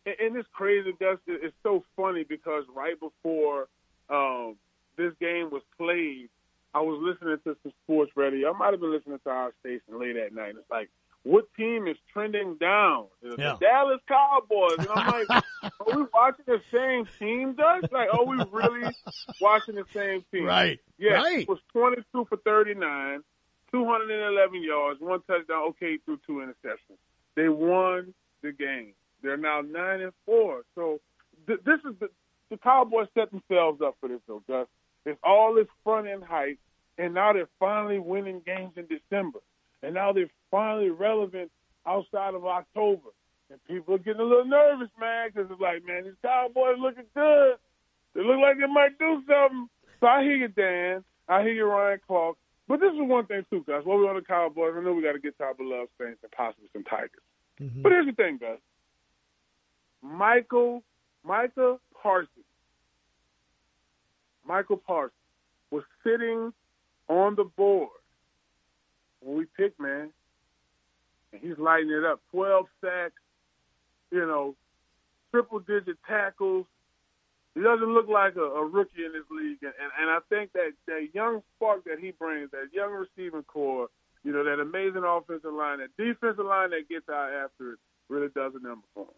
[0.07, 1.19] and, it's crazy, Gus.
[1.27, 3.69] it- It's so funny because right before
[4.11, 4.57] um,
[4.97, 6.29] this game was played,
[6.75, 8.53] I was listening to some sports radio.
[8.53, 10.55] I might have been listening to our station late at night.
[10.59, 10.91] It's like,
[11.23, 13.07] what team is trending down?
[13.23, 13.31] Yeah.
[13.37, 14.79] The Dallas Cowboys.
[14.79, 15.45] And I'm like,
[15.95, 17.91] are we watching the same team, Doug?
[17.93, 18.91] Like, are we really
[19.41, 20.45] watching the same team?
[20.47, 20.79] Right.
[20.99, 21.15] Yeah.
[21.15, 21.41] Right.
[21.41, 23.23] It was 22 for 39,
[23.73, 25.69] 211 yards, one touchdown.
[25.71, 26.97] Okay, threw two interceptions.
[27.35, 28.95] They won the game.
[29.23, 30.63] They're now nine and four.
[30.75, 31.01] So
[31.47, 32.09] th- this is the
[32.51, 34.67] the Cowboys set themselves up for this, though, Gus.
[35.07, 36.59] It's all this front end hype,
[36.99, 39.41] and now they're finally winning games in December.
[39.83, 41.51] and now they're finally relevant
[41.87, 43.09] outside of October.
[43.51, 47.05] And people are getting a little nervous, man, because it's like, man, these Cowboys looking
[47.15, 47.57] good.
[48.15, 49.69] They look like they might do something.
[50.01, 51.05] So I hear you, Dan.
[51.29, 52.37] I hear you, Ryan Clark.
[52.67, 53.83] But this is one thing too, guys.
[53.85, 56.21] While we're on the Cowboys, I know we got to get to our beloved Saints
[56.23, 57.11] and possibly some Tigers.
[57.61, 57.83] Mm-hmm.
[57.83, 58.59] But here's the thing, guys.
[60.03, 60.83] Michael,
[61.25, 62.29] Micah Parsons,
[64.47, 65.13] Michael Parsons
[65.71, 66.53] was sitting
[67.09, 67.89] on the board
[69.21, 70.11] when we picked, man,
[71.33, 72.21] and he's lighting it up.
[72.31, 73.21] Twelve sacks,
[74.15, 74.55] you know,
[75.33, 76.67] triple digit tackles.
[77.55, 80.53] He doesn't look like a, a rookie in this league, and, and and I think
[80.53, 83.89] that that young spark that he brings, that young receiving core,
[84.25, 88.29] you know, that amazing offensive line, that defensive line that gets out after it, really
[88.35, 89.15] does a number for him.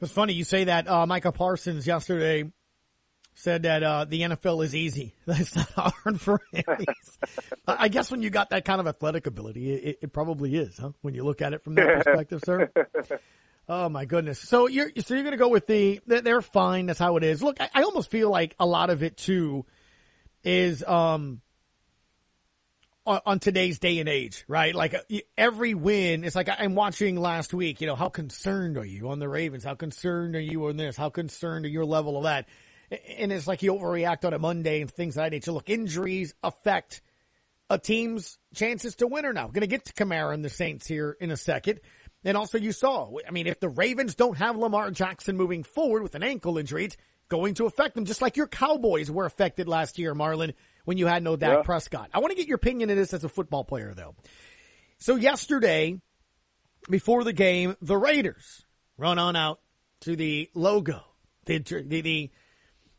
[0.00, 0.88] It's funny you say that.
[0.88, 2.50] Uh, Micah Parsons yesterday
[3.34, 5.14] said that uh, the NFL is easy.
[5.26, 6.64] That's not hard for him.
[7.66, 10.90] I guess when you got that kind of athletic ability, it, it probably is, huh?
[11.00, 12.70] When you look at it from that perspective, sir.
[13.68, 14.38] Oh my goodness.
[14.38, 16.86] So you're so you're to go with the they're- fine.
[16.86, 17.42] That's how it is.
[17.42, 19.64] Look, I, I almost feel like a lot of it too
[20.44, 21.40] is um
[23.06, 24.74] on, on today's day and age, right?
[24.74, 27.80] Like uh, every win, it's like I'm watching last week.
[27.80, 29.64] You know, how concerned are you on the Ravens?
[29.64, 30.96] How concerned are you on this?
[30.96, 32.46] How concerned are your level of that?
[33.18, 35.52] And it's like you overreact on a Monday and things of that nature.
[35.52, 37.00] Look, injuries affect
[37.70, 39.46] a team's chances to win or now.
[39.46, 41.80] Going to get to Kamara and the Saints here in a second.
[42.24, 46.02] And also you saw, I mean, if the Ravens don't have Lamar Jackson moving forward
[46.02, 46.96] with an ankle injury, it's
[47.28, 50.54] going to affect them just like your Cowboys were affected last year, Marlon,
[50.84, 51.62] when you had no Dak Yeah.
[51.62, 52.10] Prescott.
[52.14, 54.14] I want to get your opinion of this as a football player though.
[54.98, 56.00] So yesterday,
[56.88, 58.64] before the game, the Raiders
[58.96, 59.60] run on out
[60.02, 61.02] to the logo,
[61.46, 62.30] the, the, the,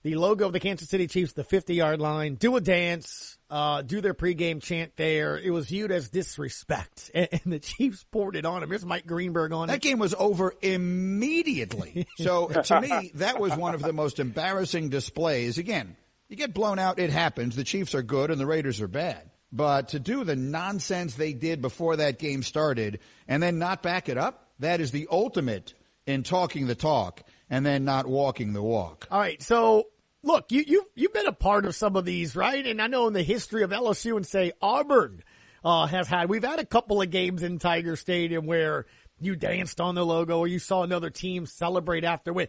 [0.04, 3.82] the logo of the Kansas City Chiefs, the 50 yard line, do a dance, uh,
[3.82, 5.38] do their pregame chant there.
[5.38, 8.70] It was viewed as disrespect and, and the Chiefs poured it on him.
[8.70, 9.82] Here's Mike Greenberg on That it.
[9.82, 12.08] That game was over immediately.
[12.18, 15.58] So to me, that was one of the most embarrassing displays.
[15.58, 15.96] Again,
[16.30, 17.56] you get blown out, it happens.
[17.56, 19.30] The Chiefs are good and the Raiders are bad.
[19.52, 24.10] But to do the nonsense they did before that game started and then not back
[24.10, 25.74] it up, that is the ultimate
[26.06, 29.08] in talking the talk and then not walking the walk.
[29.12, 29.42] All right.
[29.42, 29.88] So
[30.24, 32.66] look, you, you, you've been a part of some of these, right?
[32.66, 35.24] And I know in the history of LSU and say Auburn,
[35.64, 38.86] uh, has had, we've had a couple of games in Tiger Stadium where
[39.20, 42.48] you danced on the logo or you saw another team celebrate after win.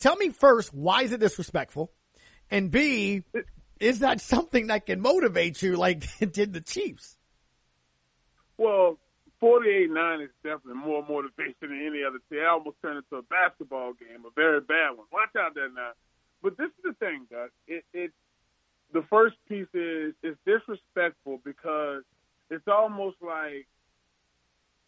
[0.00, 1.92] Tell me first, why is it disrespectful?
[2.50, 3.24] And B,
[3.80, 7.16] is that something that can motivate you like it did the Chiefs?
[8.56, 8.98] Well,
[9.42, 12.40] 48-9 is definitely more motivation than any other team.
[12.46, 15.06] I almost turned it into a basketball game, a very bad one.
[15.12, 15.90] Watch out there now.
[16.42, 17.48] But this is the thing, guys.
[17.66, 18.12] It, it
[18.92, 22.02] the first piece is it's disrespectful because
[22.50, 23.66] it's almost like,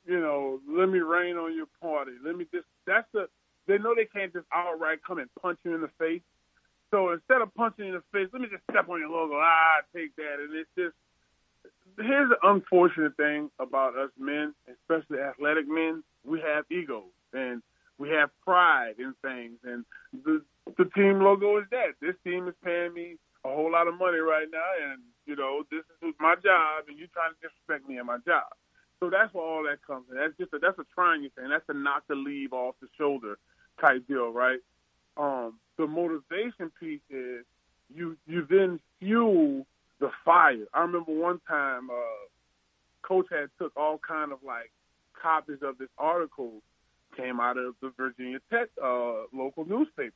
[0.07, 2.13] you know, let me rain on your party.
[2.25, 3.29] Let me just that's the
[3.67, 6.23] they know they can't just outright come and punch you in the face.
[6.91, 9.35] So instead of punching you in the face, let me just step on your logo.
[9.37, 10.37] Ah, take that.
[10.41, 10.95] And it's just
[11.99, 16.03] here's the unfortunate thing about us men, especially athletic men.
[16.25, 17.63] We have egos and
[17.99, 19.85] we have pride in things, and
[20.25, 20.43] the
[20.77, 21.95] the team logo is that.
[22.01, 25.63] This team is paying me a whole lot of money right now, and you know
[25.71, 28.51] this is my job, and you trying to disrespect me and my job.
[29.01, 30.17] So that's where all that comes in.
[30.17, 31.49] That's just a, that's a trying thing.
[31.51, 33.39] That's a knock the leave off the shoulder
[33.81, 34.61] type deal, right?
[35.17, 37.45] Um, the motivation piece is
[37.95, 39.67] you you then fuel
[40.01, 40.67] the fire.
[40.73, 42.27] I remember one time, uh,
[43.03, 44.73] coach had took all kind of like
[45.21, 46.63] copies of this article
[47.17, 50.13] came out of the Virginia Tech uh, local newspaper.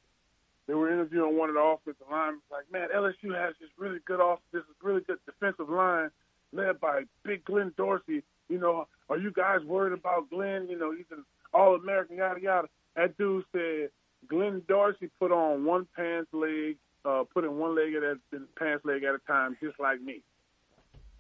[0.70, 2.42] They were interviewing one of the offensive linemen.
[2.48, 6.10] Like, man, LSU has this really good off, this really good defensive line
[6.52, 8.22] led by Big Glenn Dorsey.
[8.48, 10.68] You know, are you guys worried about Glenn?
[10.70, 12.68] You know, he's an All American, yada yada.
[12.94, 13.90] That dude said
[14.28, 18.14] Glenn Dorsey put on one pants leg, uh, put in one leg at a
[18.56, 20.22] pants leg at a time, just like me.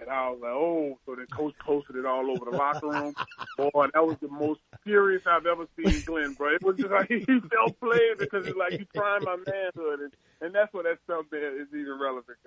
[0.00, 3.14] And I was like, oh, so then coach posted it all over the locker room.
[3.56, 6.54] Boy, that was the most furious I've ever seen Glenn, bro.
[6.54, 10.12] It was just like he felt played because it's like you trying my manhood, and,
[10.40, 12.38] and that's what that stuff is even relevant.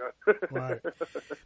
[0.52, 0.80] Right.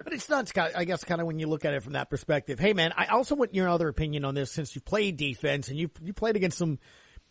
[0.03, 2.09] But it's not, Scott, I guess, kind of when you look at it from that
[2.09, 2.59] perspective.
[2.59, 5.77] Hey, man, I also want your other opinion on this since you played defense and
[5.77, 6.79] you you played against some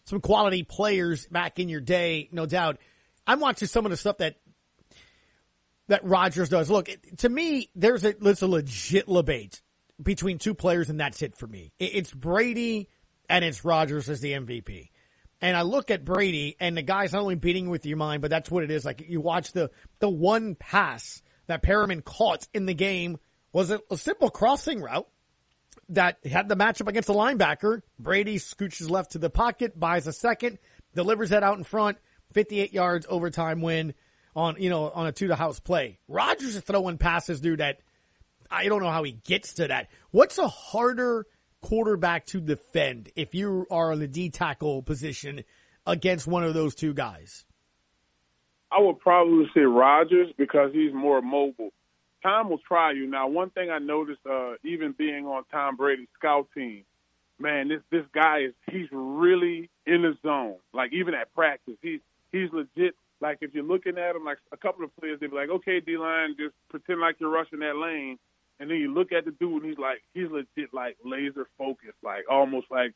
[0.04, 2.78] some quality players back in your day, no doubt.
[3.26, 4.36] I'm watching some of the stuff that
[5.88, 6.70] that Rodgers does.
[6.70, 9.62] Look, to me, there's a there's a legit debate
[10.02, 11.72] between two players, and that's it for me.
[11.78, 12.88] It, it's Brady
[13.28, 14.90] and it's Rodgers as the MVP.
[15.40, 18.30] And I look at Brady, and the guy's not only beating with your mind, but
[18.30, 18.84] that's what it is.
[18.84, 23.18] Like you watch the the one pass that Perriman caught in the game
[23.52, 25.08] was a, a simple crossing route.
[25.90, 27.82] that had the matchup against the linebacker.
[27.98, 30.58] Brady scooches left to the pocket, buys a second,
[30.94, 31.98] delivers that out in front,
[32.32, 33.94] 58 yards overtime win
[34.36, 35.98] on, you know on a two to house play.
[36.06, 37.80] Rodgers is throwing passes, dude, that
[38.50, 39.88] I don't know how he gets to that.
[40.12, 41.26] What's a harder
[41.62, 45.42] quarterback to defend if you are in the D tackle position
[45.86, 47.44] against one of those two guys?
[48.70, 51.70] I would probably say Rodgers because he's more mobile.
[52.22, 53.06] Tom will try you.
[53.06, 56.84] Now, one thing I noticed, uh, even being on Tom Brady's scout team,
[57.38, 60.56] man, this this guy is he's really in the zone.
[60.74, 62.00] Like even at practice, he's
[62.32, 62.94] he's legit.
[63.20, 65.80] Like if you're looking at him, like a couple of players, they'd be like, "Okay,
[65.80, 68.18] D line, just pretend like you're rushing that lane,"
[68.58, 71.98] and then you look at the dude, and he's like, he's legit, like laser focused,
[72.02, 72.92] like almost like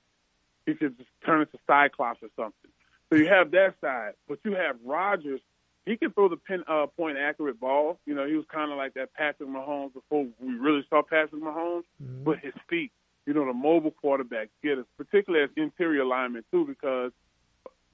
[0.66, 2.70] he could just turn into Cyclops or something.
[3.10, 5.40] So you have that side, but you have Rodgers.
[5.84, 7.98] He can throw the pin uh, point accurate ball.
[8.06, 11.42] You know, he was kind of like that Patrick Mahomes before we really saw Patrick
[11.42, 11.84] Mahomes.
[12.24, 12.92] But his feet,
[13.26, 17.12] you know, the mobile quarterback get us, particularly as interior linemen too, because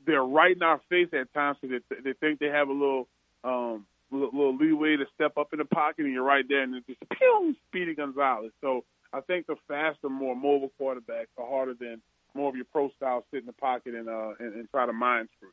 [0.07, 1.59] they're right in our face at times.
[1.61, 3.09] So they, they think they have a little,
[3.45, 6.75] um, little, little leeway to step up in the pocket, and you're right there, and
[6.75, 8.53] it's just pew, Speedy Gonzalez.
[8.61, 12.01] So I think the faster, more mobile quarterbacks are harder than
[12.35, 14.93] more of your pro style sit in the pocket and uh and, and try to
[14.93, 15.49] mind screw.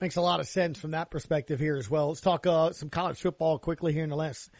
[0.00, 2.08] Makes a lot of sense from that perspective here as well.
[2.08, 4.50] Let's talk uh, some college football quickly here in the last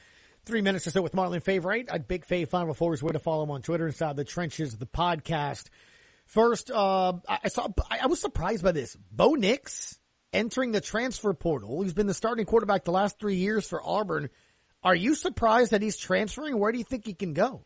[0.45, 1.87] three minutes or so with Marlon Favorite.
[1.91, 4.77] A big Fave Final Four is where to follow him on Twitter inside the trenches
[4.77, 5.69] the podcast.
[6.29, 8.99] First, uh, I saw, I was surprised by this.
[9.11, 9.99] Bo Nix
[10.31, 11.81] entering the transfer portal.
[11.81, 14.29] He's been the starting quarterback the last three years for Auburn.
[14.85, 16.59] Are you surprised that he's transferring?
[16.59, 17.65] Where do you think he can go?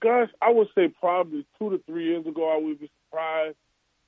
[0.00, 3.56] Gus, I would say probably two to three years ago I would be surprised.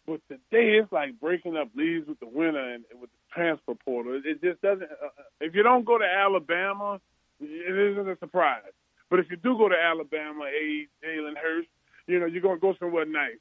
[0.05, 4.20] But today it's like breaking up leaves with the winner and with the transfer portal.
[4.24, 4.83] It just doesn't.
[4.83, 7.00] Uh, if you don't go to Alabama,
[7.40, 8.62] it isn't a surprise.
[9.09, 11.68] But if you do go to Alabama, a Jalen Hurts,
[12.06, 13.38] you know you're gonna go somewhere nice.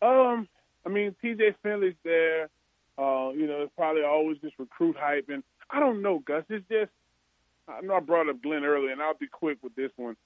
[0.00, 0.48] Um,
[0.84, 1.56] I mean T.J.
[1.62, 2.48] Finley's there.
[2.98, 6.44] Uh, you know, it's probably always just recruit hype, and I don't know, Gus.
[6.50, 6.90] It's just
[7.68, 10.16] I know I brought up Glenn earlier, and I'll be quick with this one.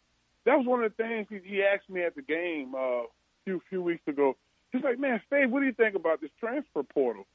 [0.45, 3.07] That was one of the things he, he asked me at the game uh, a
[3.45, 4.37] few few weeks ago.
[4.73, 7.27] He's like, "Man, Steve, what do you think about this transfer portal?"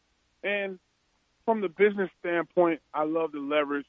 [0.43, 0.79] And
[1.45, 3.85] from the business standpoint, I love the leverage,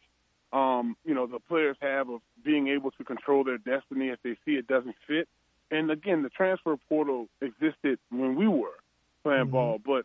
[0.53, 4.37] um, you know, the players have of being able to control their destiny if they
[4.45, 5.29] see it doesn't fit.
[5.73, 8.79] And again, the transfer portal existed when we were
[9.25, 10.05] playing ball, but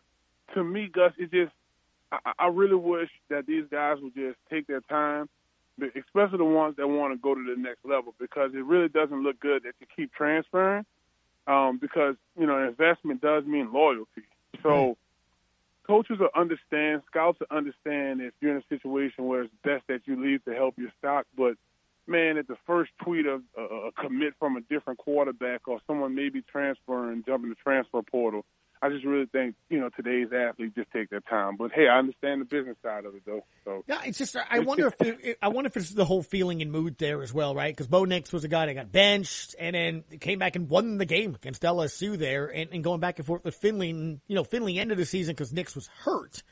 [0.54, 1.52] to me, Gus, it just
[2.10, 5.28] I, I really wish that these guys would just take their time,
[5.80, 9.22] especially the ones that want to go to the next level, because it really doesn't
[9.22, 10.86] look good that you keep transferring.
[11.46, 14.22] Um, because you know, investment does mean loyalty.
[14.62, 14.96] So
[15.86, 20.02] coaches will understand, scouts will understand if you're in a situation where it's best that
[20.06, 21.26] you leave to help your stock.
[21.36, 21.54] But
[22.08, 26.14] man, at the first tweet of uh, a commit from a different quarterback or someone
[26.14, 28.44] maybe transferring, jumping the transfer portal,
[28.80, 31.56] I just really think you know today's athletes just take their time.
[31.56, 33.44] But hey, I understand the business side of it though.
[33.64, 36.62] So Yeah, it's just I wonder if it, I wonder if it's the whole feeling
[36.62, 37.74] and mood there as well, right?
[37.74, 40.98] Because Bo Nix was a guy that got benched and then came back and won
[40.98, 43.90] the game against LSU there, and, and going back and forth with Finley.
[43.90, 46.42] And, you know, Finley ended the season because Nix was hurt.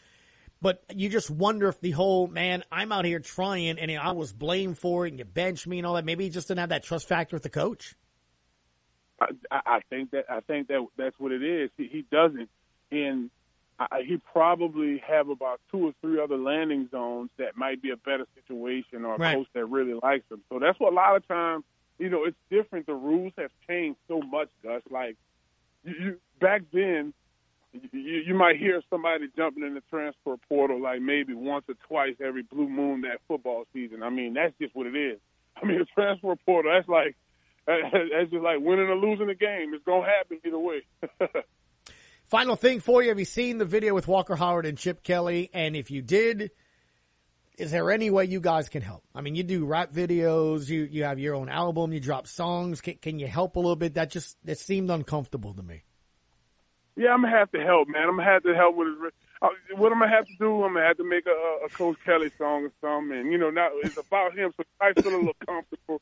[0.63, 4.33] But you just wonder if the whole man, I'm out here trying, and I was
[4.33, 6.05] blamed for it, and you bench me and all that.
[6.05, 7.95] Maybe he just didn't have that trust factor with the coach.
[9.21, 11.71] I, I I think that I think that that's what it is.
[11.77, 12.49] He, he doesn't,
[12.91, 13.31] and
[13.79, 17.97] I, he probably have about two or three other landing zones that might be a
[17.97, 19.37] better situation or a Right.
[19.37, 20.43] coach that really likes him.
[20.51, 21.65] So that's what a lot of times,
[21.99, 22.87] you know, it's different.
[22.87, 24.83] The rules have changed so much, Gus.
[24.91, 25.17] Like
[25.85, 27.13] you, you back then,
[27.93, 32.15] you, you might hear somebody jumping in the transfer portal like maybe once or twice
[32.25, 34.03] every blue moon that football season.
[34.03, 35.19] I mean, that's just what it is.
[35.63, 37.17] I mean, the transfer portal, that's like
[37.67, 39.75] that's just like winning or losing a game.
[39.75, 40.83] It's gonna happen either way.
[42.25, 45.51] Final thing for you: Have you seen the video with Walker Howard and Chip Kelly?
[45.53, 46.51] And if you did,
[47.59, 49.03] is there any way you guys can help?
[49.15, 52.81] I mean, you do rap videos, you you have your own album, you drop songs.
[52.81, 53.95] Can, can you help a little bit?
[53.95, 55.83] That just that seemed uncomfortable to me.
[56.97, 58.09] Yeah, I'm gonna have to help, man.
[58.09, 59.13] I'm gonna have to help with his.
[59.43, 61.99] Uh, what I'm gonna have to do, I'm gonna have to make a, a Coach
[62.05, 65.17] Kelly song or something, and you know, now it's about him, so I feel a
[65.17, 66.01] little comfortable.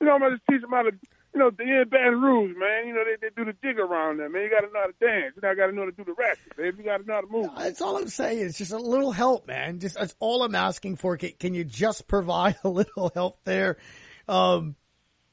[0.00, 0.92] You know, I'm gonna just teach him how to,
[1.34, 2.88] you know, the in Baton Rouge, man.
[2.88, 4.42] You know, they, they do the jig around there, man.
[4.42, 5.34] You gotta know how to dance.
[5.36, 6.78] You gotta know how to do the rap, baby.
[6.78, 7.50] You gotta know how to move.
[7.58, 8.40] That's all I'm saying.
[8.40, 9.80] It's just a little help, man.
[9.80, 11.18] Just that's all I'm asking for.
[11.18, 13.76] Can, can you just provide a little help there?
[14.28, 14.76] Um,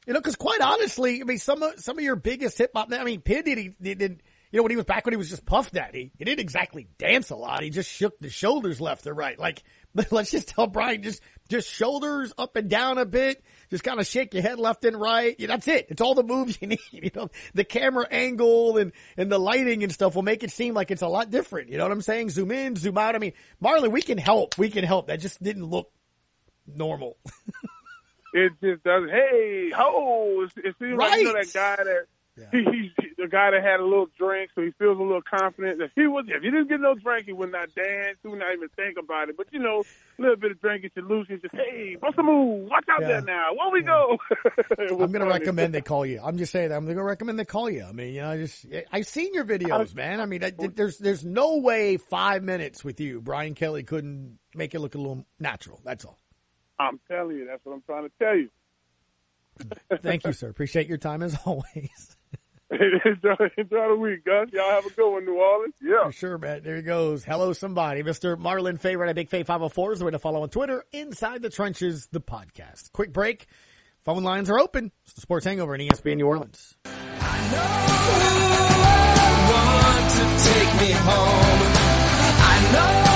[0.06, 2.92] you know, because quite honestly, I mean, some of some of your biggest hip hop.
[2.92, 5.30] I mean, P Diddy did, did you know, when he was back when he was
[5.30, 7.62] just Puff Daddy, he didn't exactly dance a lot.
[7.62, 9.38] He just shook the shoulders left or right.
[9.38, 9.64] Like,
[10.12, 13.44] let's just tell Brian, just, just shoulders up and down a bit.
[13.70, 15.36] Just kind of shake your head left and right.
[15.38, 15.88] Yeah, that's it.
[15.90, 16.80] It's all the moves you need.
[16.92, 20.74] You know, the camera angle and, and the lighting and stuff will make it seem
[20.74, 21.70] like it's a lot different.
[21.70, 22.32] You know what I'm saying?
[22.32, 23.16] Zoom in, zoom out.
[23.16, 23.34] I mean,
[23.64, 24.58] Marlon, we can help.
[24.58, 25.08] We can help.
[25.08, 25.92] That just didn't look
[26.66, 27.18] normal.
[28.34, 29.10] It just doesn't.
[29.10, 30.44] Hey, ho!
[30.44, 32.06] It, it seems like you know that guy that
[32.52, 35.82] he, he, the guy that had a little drink, so he feels a little confident.
[35.82, 38.18] If he was, if he didn't get no drink, he would not dance.
[38.22, 39.38] He would not even think about it.
[39.38, 39.84] But you know,
[40.18, 41.28] a little bit of drink gets you loose.
[41.30, 42.68] He's just, hey, what's the move?
[42.70, 43.08] Watch out Yeah.
[43.08, 43.50] there now.
[43.54, 44.18] Where we go?
[44.80, 46.22] I'm going to recommend they call you.
[46.24, 47.84] I'm just saying that I'm going to recommend they call you.
[47.84, 50.22] I mean, you know, I just I've seen your videos, man.
[50.22, 50.68] I mean, I, oh.
[50.68, 54.98] there's there's no way five minutes with you, Brian Kelly couldn't make it look a
[54.98, 55.82] little natural.
[55.84, 56.18] That's all.
[56.80, 58.50] I'm telling you, that's what I'm trying to tell you.
[60.02, 60.50] Thank you, sir.
[60.50, 62.18] Appreciate your time as always.
[63.06, 64.50] enjoy, enjoy the week, Gus.
[64.52, 65.74] Y'all have a good one, New Orleans.
[65.82, 66.06] Yeah.
[66.06, 66.62] For sure, man.
[66.64, 67.24] There he goes.
[67.24, 68.04] Hello, somebody.
[68.04, 68.38] Mr.
[68.38, 70.84] Marlon Favorite at Big Faith 504 is the way to follow on Twitter.
[70.92, 72.92] Inside the Trenches, the podcast.
[72.92, 73.48] Quick break.
[74.04, 74.92] Phone lines are open.
[75.06, 76.78] It's the Sports Hangover in ESPN New Orleans.
[76.84, 76.96] want
[80.12, 81.74] to take me home.
[82.42, 83.09] I know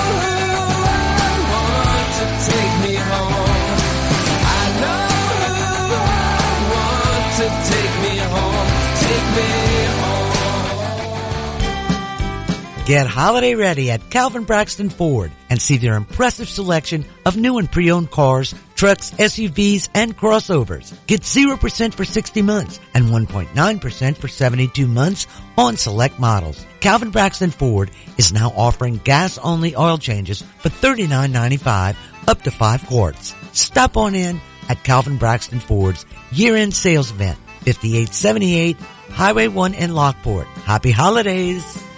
[12.85, 17.71] Get holiday ready at Calvin Braxton Ford and see their impressive selection of new and
[17.71, 20.93] pre-owned cars, trucks, SUVs, and crossovers.
[21.07, 25.27] Get 0% for 60 months and 1.9% for 72 months
[25.57, 26.65] on select models.
[26.81, 31.95] Calvin Braxton Ford is now offering gas-only oil changes for $39.95
[32.27, 33.33] up to 5 quarts.
[33.53, 38.75] Stop on in at Calvin Braxton Ford's year-end sales event, 5878
[39.11, 40.47] Highway 1 in Lockport.
[40.65, 41.92] Happy holidays!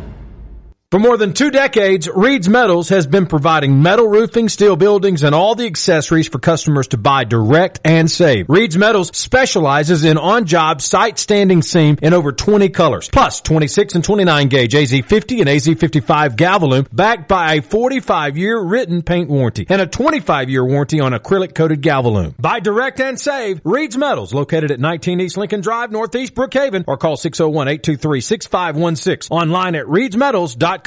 [0.90, 5.36] For more than two decades, Reed's Metals has been providing metal roofing, steel buildings, and
[5.36, 8.46] all the accessories for customers to buy direct and save.
[8.48, 14.02] Reed's Metals specializes in on-job site standing seam in over 20 colors, plus 26 and
[14.02, 19.86] 29 gauge AZ50 and AZ55 Galvalume, backed by a 45-year written paint warranty and a
[19.86, 22.34] 25-year warranty on acrylic coated Galvalume.
[22.36, 26.96] Buy direct and save Reed's Metals, located at 19 East Lincoln Drive, Northeast Brookhaven, or
[26.96, 29.30] call 601-823-6516.
[29.30, 30.79] Online at reedsmetals.com.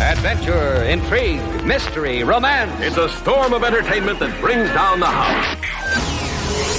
[0.00, 2.80] Adventure, intrigue, mystery, romance.
[2.80, 5.56] It's a storm of entertainment that brings down the house.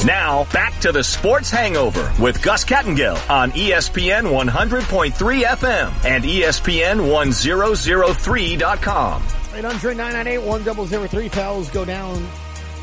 [0.05, 7.07] Now, back to the Sports Hangover with Gus Kattengell on ESPN 100.3 FM and ESPN
[7.07, 9.21] 1003.com.
[9.21, 12.15] 800-998-1003 Pels go down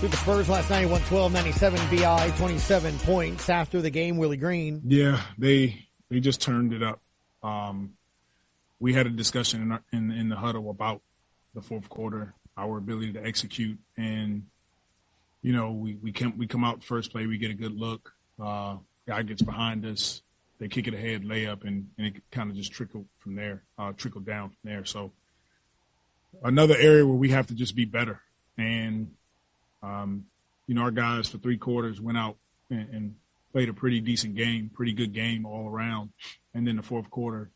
[0.00, 4.82] to the Spurs last night, 112-97 BI, 27 points after the game, Willie Green.
[4.84, 7.00] Yeah, they they just turned it up.
[7.42, 7.94] Um,
[8.80, 11.02] we had a discussion in, our, in in the huddle about
[11.54, 14.46] the fourth quarter, our ability to execute, and
[15.42, 18.12] you know we we come we come out first play, we get a good look.
[18.40, 18.76] Uh,
[19.06, 20.22] guy gets behind us,
[20.58, 23.92] they kick it ahead, layup, and and it kind of just trickle from there, uh,
[24.24, 24.84] down from there.
[24.84, 25.12] So
[26.42, 28.20] another area where we have to just be better,
[28.56, 29.10] and
[29.82, 30.26] um,
[30.66, 32.36] you know our guys for three quarters went out
[32.70, 33.14] and, and
[33.52, 36.10] played a pretty decent game, pretty good game all around,
[36.54, 37.50] and then the fourth quarter.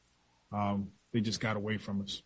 [0.53, 2.23] Um, they just got away from us.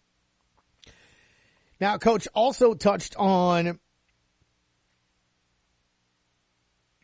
[1.80, 3.78] Now, coach also touched on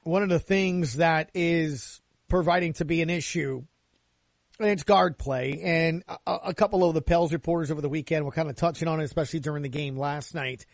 [0.02, 3.62] one of the things that is providing to be an issue,
[4.58, 5.60] and it's guard play.
[5.62, 8.88] And a, a couple of the Pels reporters over the weekend were kind of touching
[8.88, 10.64] on it, especially during the game last night.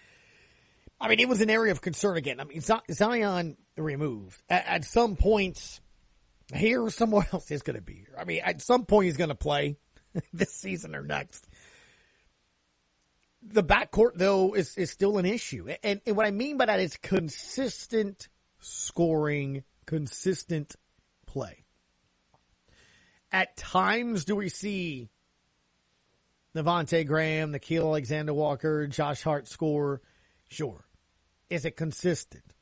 [1.00, 2.40] I mean, it was an area of concern again.
[2.40, 5.80] I mean, Zion- removed at, at some points
[6.54, 8.16] here or somewhere else is going to be here.
[8.18, 9.76] I mean, at some point he's going to play
[10.32, 11.46] this season or next.
[13.42, 15.68] The backcourt though is, is still an issue.
[15.82, 20.76] And, and what I mean by that is consistent scoring, consistent
[21.26, 21.64] play.
[23.30, 25.10] At times do we see
[26.54, 30.00] Devontae Graham, Nickeil Alexander Walker, Josh Hart score?
[30.48, 30.84] Sure.
[31.50, 32.54] Is it consistent?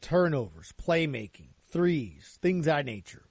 [0.00, 3.27] Turnovers, playmaking, threes, things that nature.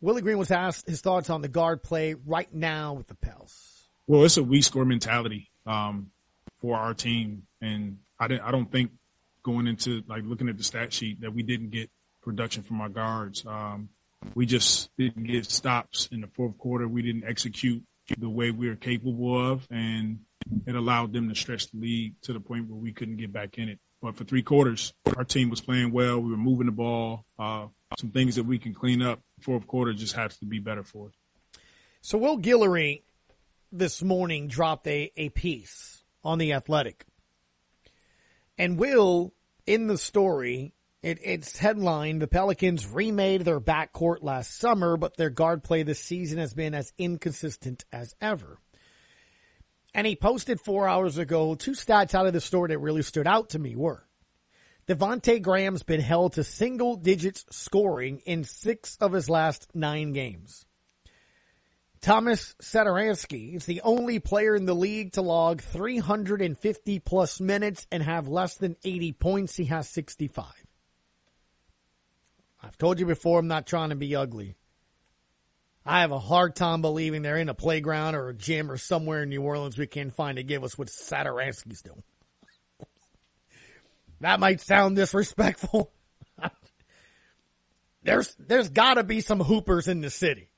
[0.00, 3.88] Willie Green was asked his thoughts on the guard play right now with the Pels.
[4.06, 6.10] Well, it's a we score mentality um,
[6.60, 8.24] for our team, and I.
[8.24, 8.92] I don't think
[9.42, 11.90] going into like looking at the stat sheet that we didn't get
[12.22, 13.44] production from our guards.
[13.46, 13.90] Um,
[14.34, 16.88] we just didn't get stops in the fourth quarter.
[16.88, 17.82] We didn't execute
[18.18, 20.20] the way we were capable of, and
[20.66, 23.58] it allowed them to stretch the lead to the point where we couldn't get back
[23.58, 23.78] in it.
[24.02, 26.20] But for three quarters, our team was playing well.
[26.20, 27.26] We were moving the ball.
[27.38, 27.66] Uh,
[27.98, 29.20] some things that we can clean up.
[29.40, 31.14] Fourth quarter just has to be better for us.
[32.02, 33.02] So Will Guillory
[33.72, 37.04] this morning dropped a, a piece on the athletic.
[38.58, 39.32] And Will,
[39.66, 45.30] in the story, it, it's headlined, the Pelicans remade their backcourt last summer, but their
[45.30, 48.58] guard play this season has been as inconsistent as ever.
[49.94, 53.26] And he posted four hours ago two stats out of the story that really stood
[53.26, 54.06] out to me were
[54.86, 60.64] Devontae Graham's been held to single digits scoring in six of his last nine games.
[62.00, 68.02] Thomas Satoransky is the only player in the league to log 350 plus minutes and
[68.02, 69.56] have less than 80 points.
[69.56, 70.46] He has 65.
[72.62, 74.56] I've told you before, I'm not trying to be ugly.
[75.84, 79.22] I have a hard time believing they're in a playground or a gym or somewhere
[79.22, 82.02] in New Orleans we can't find to give us what Satoransky's doing.
[84.20, 85.92] That might sound disrespectful.
[88.02, 90.50] there's there's got to be some hoopers in the city.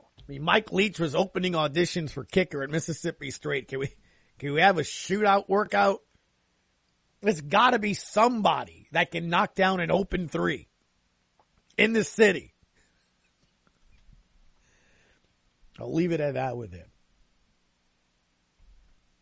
[0.00, 3.68] I mean, Mike Leach was opening auditions for kicker at Mississippi State.
[3.68, 3.94] Can we
[4.38, 6.00] can we have a shootout workout?
[7.20, 10.68] There's got to be somebody that can knock down an open three
[11.76, 12.54] in the city.
[15.78, 16.86] I'll leave it at that with him.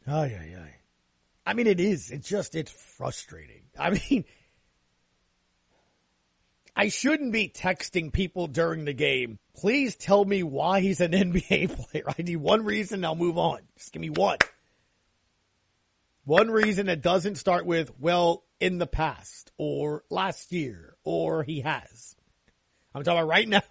[0.07, 0.78] Ay, ay, ay.
[1.49, 2.11] I mean, it is.
[2.11, 3.63] It's just, it's frustrating.
[3.79, 4.27] I mean,
[6.77, 9.39] I shouldn't be texting people during the game.
[9.57, 12.05] Please tell me why he's an NBA player.
[12.07, 13.03] I need one reason.
[13.03, 13.61] I'll move on.
[13.79, 14.37] Just give me one.
[16.25, 21.63] One reason that doesn't start with, well, in the past or last year or he
[21.63, 22.15] has.
[22.95, 23.63] I'm talking about right now.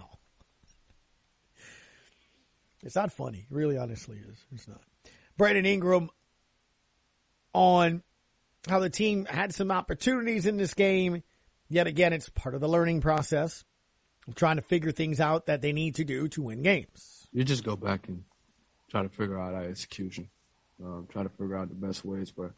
[2.84, 3.48] It's not funny.
[3.50, 4.38] Really honestly is.
[4.54, 4.80] It's not.
[5.36, 6.10] Brandon Ingram
[7.58, 8.04] on
[8.70, 11.24] how the team had some opportunities in this game.
[11.70, 13.66] Yet again, it's part of the learning process
[14.36, 17.28] trying to figure things out that they need to do to win games.
[17.32, 18.24] You just go back and
[18.92, 20.30] try to figure out our execution.
[20.84, 22.54] Um, try to figure out the best ways where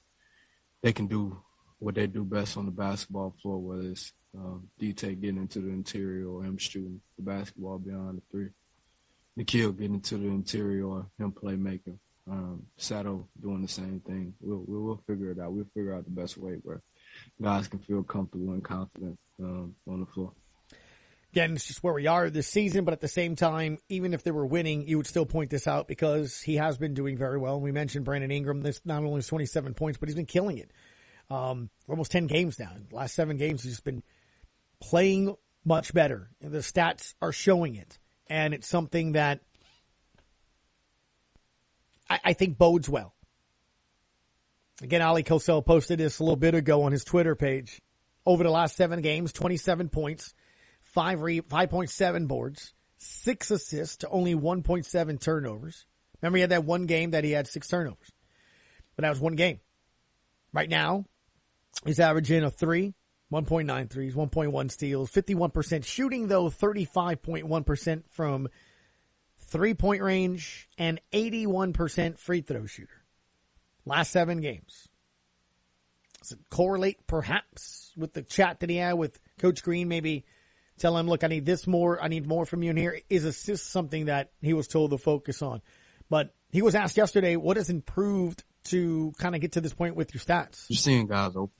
[0.81, 1.41] they can do
[1.79, 5.69] what they do best on the basketball floor, whether it's um, DT getting into the
[5.69, 8.49] interior or him shooting the basketball beyond the three.
[9.37, 11.99] Nickeil getting into the interior or him playmaking.
[12.29, 12.65] Um,
[13.41, 14.33] doing the same thing.
[14.39, 15.51] We'll, we'll, we'll figure it out.
[15.51, 16.81] We'll figure out the best way where
[17.41, 20.33] guys can feel comfortable and confident um, on the floor.
[21.31, 24.23] Again, it's just where we are this season, but at the same time, even if
[24.23, 27.37] they were winning, you would still point this out because he has been doing very
[27.37, 27.59] well.
[27.59, 28.61] We mentioned Brandon Ingram.
[28.61, 30.71] This not only is 27 points, but he's been killing it.
[31.29, 32.71] Um, almost 10 games now.
[32.89, 34.01] The last seven games, he's been
[34.81, 36.31] playing much better.
[36.41, 37.99] The stats are showing it.
[38.25, 39.41] And it's something that
[42.09, 43.13] I, I think bodes well.
[44.81, 47.81] Again, Oleh Kosel posted this a little bit ago on his Twitter page.
[48.25, 50.33] Over the last seven games, 27 points,
[50.81, 55.85] five re, 5.7 boards, six assists to only 1.7 turnovers.
[56.21, 58.11] Remember he had that one game that he had six turnovers.
[58.95, 59.59] But that was one game.
[60.53, 61.05] Right now,
[61.85, 62.93] he's averaging a three,
[63.31, 68.49] 1.9 threes, 1.1 steals, 51% shooting though, 35.1% from
[69.49, 73.03] three point range and 81% free throw shooter.
[73.85, 74.87] Last seven games.
[76.21, 79.87] Does it correlate perhaps with the chat that he had with Coach Green?
[79.87, 80.25] Maybe
[80.77, 82.01] tell him, look, I need this more.
[82.01, 82.99] I need more from you in here.
[83.09, 85.61] Is assist something that he was told to focus on?
[86.09, 89.95] But he was asked yesterday, what has improved to kind of get to this point
[89.95, 90.65] with your stats?
[90.67, 91.51] You're seeing guys open.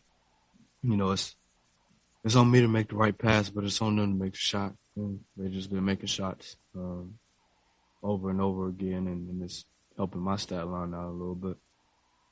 [0.81, 1.35] You know, it's
[2.23, 4.39] it's on me to make the right pass, but it's on them to make the
[4.39, 4.73] shot.
[5.37, 7.15] They've just been making shots um,
[8.01, 9.65] over and over again, and, and it's
[9.97, 11.57] helping my stat line out a little bit.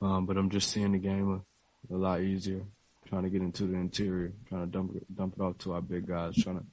[0.01, 1.43] Um, but I'm just seeing the game
[1.91, 2.61] a, a lot easier,
[3.07, 5.82] trying to get into the interior, trying to dump it, dump it off to our
[5.82, 6.65] big guys, trying to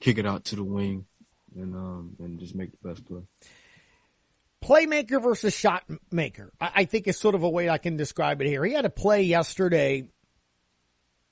[0.00, 1.06] kick it out to the wing,
[1.56, 3.22] and um, and just make the best play.
[4.62, 6.52] Playmaker versus shot maker.
[6.60, 8.64] I, I think is sort of a way I can describe it here.
[8.64, 10.08] He had a play yesterday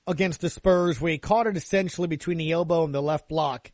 [0.07, 3.71] against the Spurs where he caught it essentially between the elbow and the left block,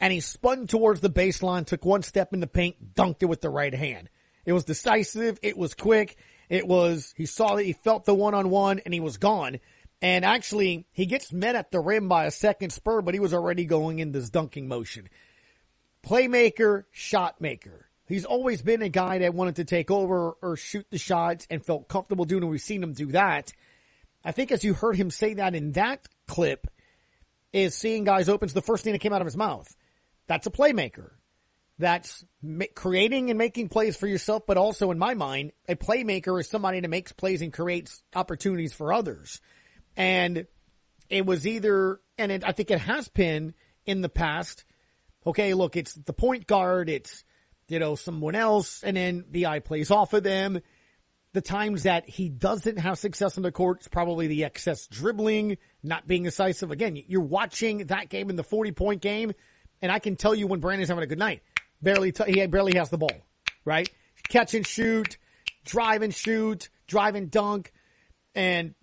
[0.00, 3.40] and he spun towards the baseline, took one step in the paint, dunked it with
[3.40, 4.08] the right hand.
[4.46, 5.38] It was decisive.
[5.42, 6.16] It was quick.
[6.48, 9.60] It was, he saw that he felt the one on one and he was gone.
[10.02, 13.34] And actually, he gets met at the rim by a second spur, but he was
[13.34, 15.08] already going in this dunking motion.
[16.02, 17.86] Playmaker, shot maker.
[18.06, 21.64] He's always been a guy that wanted to take over or shoot the shots and
[21.64, 22.46] felt comfortable doing it.
[22.46, 23.52] We've seen him do that.
[24.24, 26.66] I think as you heard him say that in that clip,
[27.52, 29.76] is seeing guys opens the first thing that came out of his mouth.
[30.30, 31.10] That's a playmaker.
[31.80, 32.24] That's
[32.76, 36.78] creating and making plays for yourself, but also in my mind, a playmaker is somebody
[36.78, 39.40] that makes plays and creates opportunities for others.
[39.96, 40.46] And
[41.08, 43.54] it was either, and it, I think it has been
[43.86, 44.64] in the past.
[45.26, 47.24] Okay, look, it's the point guard, it's,
[47.66, 50.60] you know, someone else, and then the eye plays off of them.
[51.32, 55.58] The times that he doesn't have success on the court, it's probably the excess dribbling,
[55.82, 56.70] not being decisive.
[56.70, 59.32] Again, you're watching that game in the 40 point game,
[59.82, 61.42] and I can tell you when Brandon's having a good night.
[61.82, 63.12] Barely, t- he barely has the ball,
[63.64, 63.88] right?
[64.28, 65.16] Catch and shoot,
[65.64, 67.72] drive and shoot, drive and dunk.
[68.34, 68.74] And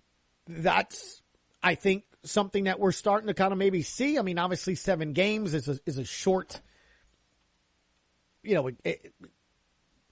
[0.46, 1.22] that's,
[1.62, 4.18] I think, something that we're starting to kind of maybe see.
[4.18, 6.60] I mean, obviously seven games is a, is a short,
[8.42, 9.14] you know, it, it,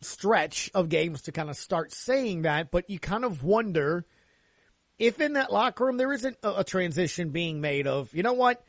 [0.01, 4.07] stretch of games to kind of start saying that, but you kind of wonder
[4.99, 8.33] if in that locker room there isn't a, a transition being made of, you know
[8.33, 8.63] what?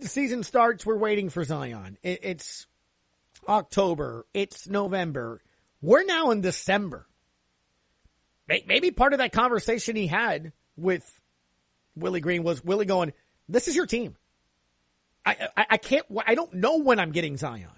[0.00, 1.98] The season starts, we're waiting for Zion.
[2.02, 2.66] It, it's
[3.48, 5.40] October, it's November.
[5.80, 7.06] We're now in December.
[8.48, 11.20] Maybe part of that conversation he had with
[11.96, 13.12] Willie Green was Willie going,
[13.48, 14.16] this is your team.
[15.24, 17.70] I, I, I can't, I don't know when I'm getting Zion.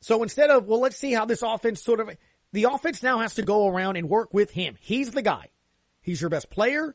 [0.00, 2.10] So instead of, well, let's see how this offense sort of,
[2.52, 4.76] the offense now has to go around and work with him.
[4.80, 5.48] He's the guy.
[6.00, 6.94] He's your best player.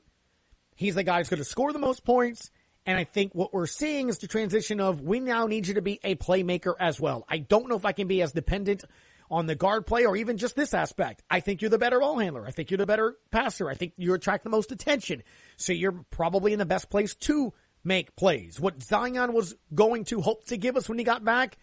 [0.76, 2.49] He's the guy who's going to score the most points.
[2.86, 5.81] And I think what we're seeing is the transition of we now need you to
[5.81, 7.25] be a playmaker as well.
[7.29, 8.84] I don't know if I can be as dependent
[9.31, 11.23] on the guard play or even just this aspect.
[11.29, 12.45] I think you're the better ball handler.
[12.45, 13.69] I think you're the better passer.
[13.69, 15.23] I think you attract the most attention.
[15.55, 17.53] So you're probably in the best place to
[17.84, 18.59] make plays.
[18.59, 21.57] What Zion was going to hope to give us when he got back,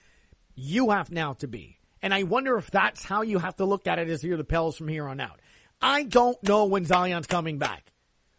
[0.55, 1.79] you have now to be.
[2.03, 4.45] And I wonder if that's how you have to look at it as you're the
[4.45, 5.41] Pels from here on out.
[5.83, 7.93] I don't know when Zion's coming back.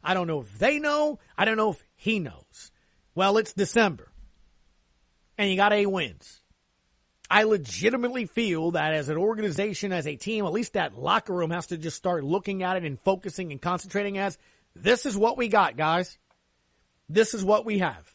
[0.03, 1.19] I don't know if they know.
[1.37, 2.71] I don't know if he knows.
[3.15, 4.11] Well, it's December.
[5.37, 6.41] And you got eight wins.
[7.29, 11.51] I legitimately feel that as an organization, as a team, at least that locker room
[11.51, 14.37] has to just start looking at it and focusing and concentrating as
[14.75, 16.17] this is what we got, guys.
[17.07, 18.11] This is what we have.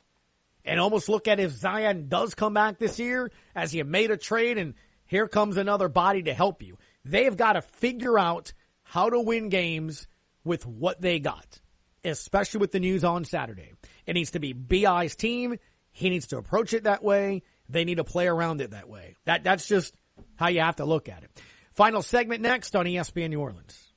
[0.64, 4.16] And almost look at if Zion does come back this year as you made a
[4.16, 4.74] trade and
[5.06, 6.76] here comes another body to help you.
[7.04, 10.08] They've got to figure out how to win games
[10.44, 11.60] with what they got,
[12.06, 13.72] especially with the news on Saturday.
[14.06, 15.58] It needs to be BI's team.
[15.92, 17.42] He needs to approach it that way.
[17.68, 19.16] They need to play around it that way.
[19.24, 19.94] That, that's just
[20.36, 21.30] how you have to look at it.
[21.72, 23.92] Final segment next on ESPN New Orleans.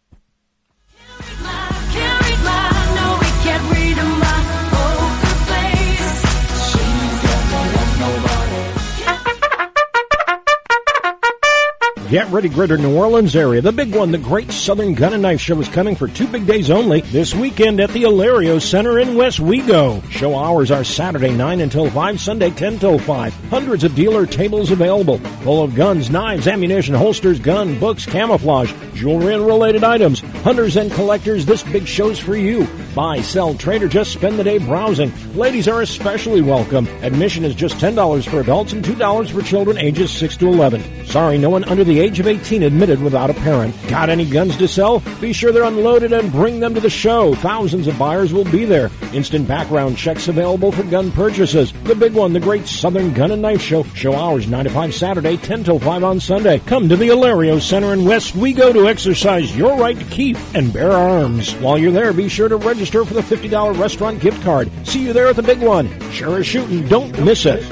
[12.10, 13.62] Get ready, Greater New Orleans area.
[13.62, 16.48] The big one, the Great Southern Gun and Knife Show is coming for two big
[16.48, 20.04] days only this weekend at the Alario Center in Westwego.
[20.10, 23.34] Show hours are Saturday 9 until 5, Sunday 10 till 5.
[23.52, 29.36] Hundreds of dealer tables available, full of guns, knives, ammunition, holsters, gun, books, camouflage, jewelry
[29.36, 30.22] and related items.
[30.42, 32.68] Hunters and collectors, this big show's for you.
[32.96, 35.14] Buy, sell, trade, or just spend the day browsing.
[35.36, 36.88] Ladies are especially welcome.
[37.04, 41.06] Admission is just $10 for adults and $2 for children ages 6 to 11.
[41.06, 43.76] Sorry, no one under the age of 18 admitted without a parent.
[43.88, 45.02] Got any guns to sell?
[45.20, 47.36] Be sure they're unloaded and bring them to the show.
[47.36, 48.90] Thousands of buyers will be there.
[49.14, 51.74] Instant background checks available for gun purchases.
[51.84, 53.84] The big one, the Great Southern Gun and Knife Show.
[53.84, 56.60] Show hours 9 to 5 Saturday, 10 till 5 on Sunday.
[56.60, 58.36] Come to the Alario Center in West.
[58.36, 61.54] We go to exercise your right to keep and bear arms.
[61.56, 64.70] While you're there, be sure to register for the $50 restaurant gift card.
[64.88, 65.88] See you there at the big one.
[66.12, 66.88] Sure as shooting.
[66.88, 67.64] Don't miss it.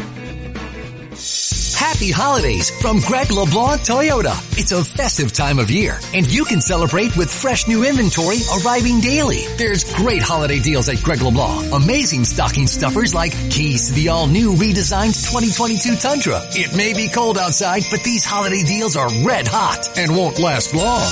[1.77, 4.33] Happy holidays from Greg LeBlanc Toyota.
[4.57, 8.99] It's a festive time of year and you can celebrate with fresh new inventory arriving
[8.99, 9.45] daily.
[9.57, 11.71] There's great holiday deals at Greg LeBlanc.
[11.71, 16.41] Amazing stocking stuffers like keys to the all new redesigned 2022 Tundra.
[16.53, 20.73] It may be cold outside, but these holiday deals are red hot and won't last
[20.73, 21.05] long.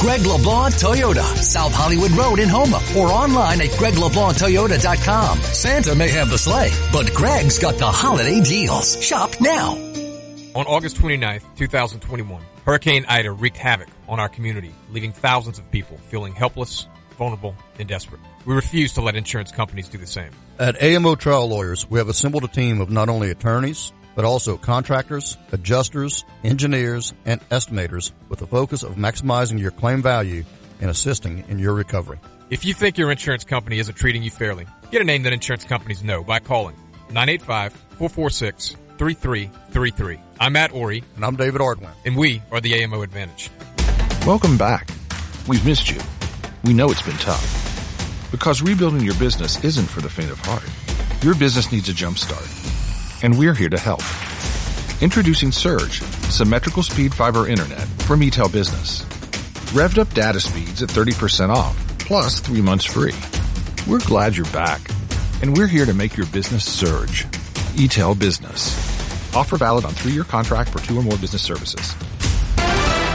[0.00, 5.38] Greg LeBlanc Toyota, South Hollywood Road in Houma or online at gregleblanctoyota.com.
[5.42, 9.02] Santa may have the sleigh, but Greg's got the holiday deals.
[9.02, 9.91] Shop now.
[10.54, 15.96] On August 29th, 2021, Hurricane Ida wreaked havoc on our community, leaving thousands of people
[16.08, 16.86] feeling helpless,
[17.16, 18.20] vulnerable, and desperate.
[18.44, 20.30] We refuse to let insurance companies do the same.
[20.58, 24.58] At AMO Trial Lawyers, we have assembled a team of not only attorneys, but also
[24.58, 30.44] contractors, adjusters, engineers, and estimators with the focus of maximizing your claim value
[30.82, 32.20] and assisting in your recovery.
[32.50, 35.64] If you think your insurance company isn't treating you fairly, get a name that insurance
[35.64, 36.76] companies know by calling
[39.02, 40.20] 985-446-3333.
[40.38, 41.02] I'm Matt Ory.
[41.16, 41.90] And I'm David Ardoin.
[42.04, 43.50] And we are the AMO Advantage.
[44.26, 44.90] Welcome back.
[45.48, 46.00] We've missed you.
[46.64, 48.28] We know it's been tough.
[48.30, 50.64] Because rebuilding your business isn't for the faint of heart.
[51.22, 52.46] Your business needs a jump start.
[53.24, 54.02] And we're here to help.
[55.02, 56.00] Introducing Surge,
[56.30, 59.02] symmetrical speed fiber internet from eTel Business.
[59.72, 63.14] Revved up data speeds at 30% off, plus three months free.
[63.88, 64.80] We're glad you're back.
[65.42, 67.26] And we're here to make your business surge.
[67.72, 68.74] eTel Business.
[69.34, 71.94] Offer valid on three-year contract for two or more business services.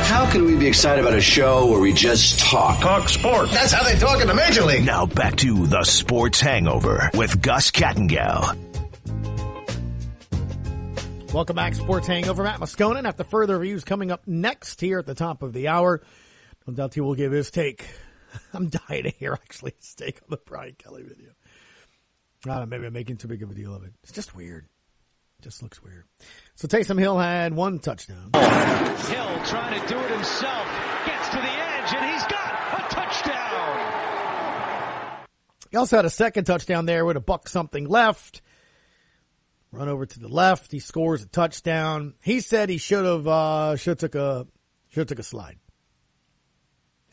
[0.07, 2.79] How can we be excited about a show where we just talk?
[2.79, 3.51] Talk sports.
[3.51, 4.85] That's how they talk in the Major League.
[4.85, 8.55] Now back to the Sports Hangover with Gus Kattengell.
[11.33, 12.43] Welcome back, Sports Hangover.
[12.43, 13.03] Matt Moscona.
[13.03, 16.01] After further reviews coming up next here at the top of the hour,
[16.65, 17.85] no doubt he will give his take.
[18.53, 21.31] I'm dying to hear actually his take on the Brian Kelly video.
[22.49, 23.93] I don't know, maybe I'm making too big of a deal of it.
[24.03, 24.65] It's just weird.
[25.39, 26.05] It just looks weird.
[26.55, 28.31] So Taysom Hill had one touchdown.
[28.33, 30.67] Hill trying to do it himself.
[31.05, 33.37] Gets to the edge and he's got a touchdown.
[35.69, 38.41] He also had a second touchdown there with a buck something left.
[39.71, 40.71] Run over to the left.
[40.71, 42.15] He scores a touchdown.
[42.23, 44.47] He said he should have, uh, should have took a,
[44.89, 45.59] should took a slide.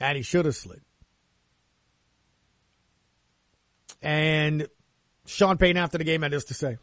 [0.01, 0.81] And he should have slid.
[4.01, 4.69] And
[5.27, 6.79] Sean Payton after the game had this to say.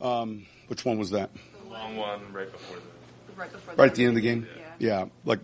[0.00, 1.30] Um, which one was that?
[1.62, 3.40] The long one right before the.
[3.40, 4.46] Right before Right at the end of the game?
[4.78, 5.06] Yeah.
[5.24, 5.40] like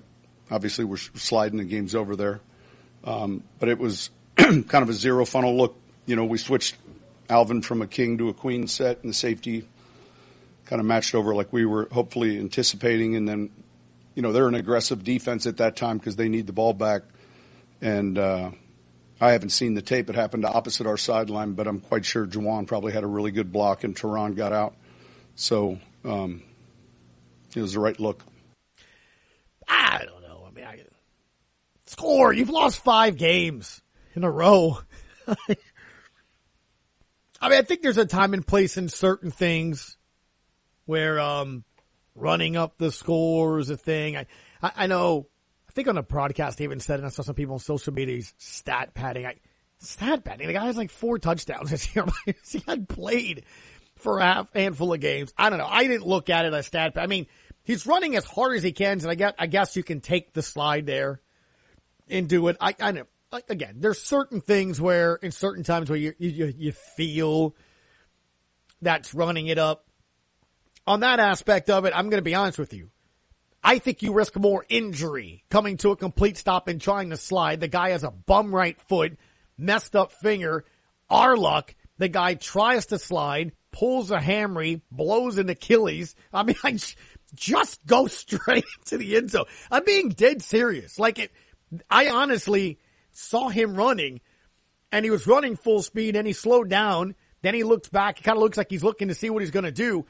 [0.51, 2.41] obviously we're sliding, the game's over there.
[3.05, 5.77] Um, but it was kind of a zero funnel look.
[6.07, 6.77] You know, we switched
[7.29, 9.69] Alvin from a king to a queen set and the safety
[10.65, 13.17] kind of matched over like we were hopefully anticipating.
[13.17, 13.51] And then,
[14.15, 17.03] you know, they're an aggressive defense at that time because they need the ball back.
[17.81, 18.51] And, uh,
[19.21, 20.09] I haven't seen the tape.
[20.09, 23.53] It happened opposite our sideline, but I'm quite sure Jawan probably had a really good
[23.53, 24.75] block and Tehran got out.
[25.35, 26.43] So, um,
[27.55, 28.25] it was the right look.
[29.69, 30.45] I don't know.
[30.49, 30.81] I mean, I,
[31.87, 32.33] score.
[32.33, 33.83] You've lost five games
[34.15, 34.81] in a row.
[35.29, 39.97] I mean, I think there's a time and place in certain things
[40.85, 41.65] where um,
[42.15, 44.17] running up the score is a thing.
[44.17, 44.27] I,
[44.63, 45.27] I, I know.
[45.71, 47.93] I think on the broadcast they even said, and I saw some people on social
[47.93, 49.25] media, stat padding.
[49.25, 49.37] I,
[49.79, 50.49] stat padding.
[50.49, 52.07] The guy has like four touchdowns this year.
[52.25, 53.45] he had played
[53.95, 55.33] for a handful of games.
[55.39, 55.69] I don't know.
[55.69, 56.95] I didn't look at it as stat.
[56.97, 57.29] I mean,
[57.63, 60.33] he's running as hard as he can, and I guess I guess you can take
[60.33, 61.21] the slide there
[62.09, 62.57] and do it.
[62.61, 63.05] I, I know.
[63.31, 67.55] Like, again, there's certain things where in certain times where you you you feel
[68.83, 69.85] that's running it up.
[70.85, 72.91] On that aspect of it, I'm going to be honest with you.
[73.63, 77.61] I think you risk more injury coming to a complete stop and trying to slide.
[77.61, 79.19] The guy has a bum right foot,
[79.59, 80.65] messed up finger.
[81.11, 86.15] Our luck, the guy tries to slide, pulls a hammy, blows an Achilles.
[86.33, 86.79] I mean, I
[87.35, 89.45] just go straight to the end zone.
[89.71, 90.99] I'm being dead serious.
[90.99, 91.33] Like it,
[91.91, 92.79] I honestly
[93.13, 94.21] saw him running
[94.93, 97.15] and he was running full speed and he slowed down.
[97.43, 98.21] Then he looks back.
[98.21, 100.07] It kind of looks like he's looking to see what he's going to do.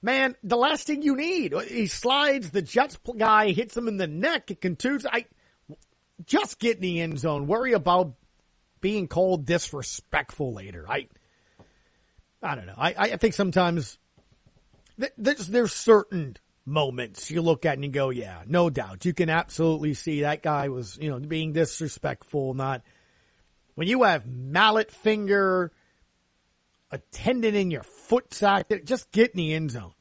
[0.00, 3.96] Man, the last thing you need, uh, he slides, the Jets guy hits him in
[3.96, 5.06] the neck, it contuses.
[5.10, 5.24] I
[6.24, 7.46] just get in the end zone.
[7.46, 8.14] Worry about
[8.80, 10.86] being called disrespectful later.
[10.88, 11.08] I,
[12.42, 12.74] I don't know.
[12.76, 13.98] I, I think sometimes
[15.16, 19.04] there's there's certain moments you look at and you go, yeah, no doubt.
[19.04, 22.82] You can absolutely see that guy was, you know, being disrespectful, not
[23.74, 25.72] when you have mallet finger,
[26.90, 29.92] a tendon in your foot sack, just get in the end zone.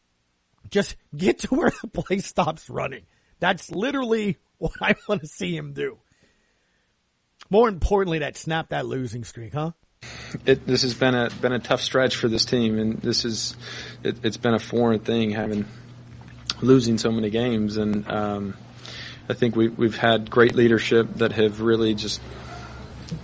[0.70, 3.06] Just get to where the play stops running.
[3.40, 6.00] That's literally what I want to see him do.
[7.50, 9.72] More importantly, that snap that losing streak, huh?
[10.46, 13.56] It, this has been a been a tough stretch for this team, and this is
[14.04, 15.66] it, has been a foreign thing having
[16.62, 18.56] losing so many games, and um,
[19.30, 22.22] I think we we've had great leadership that have really just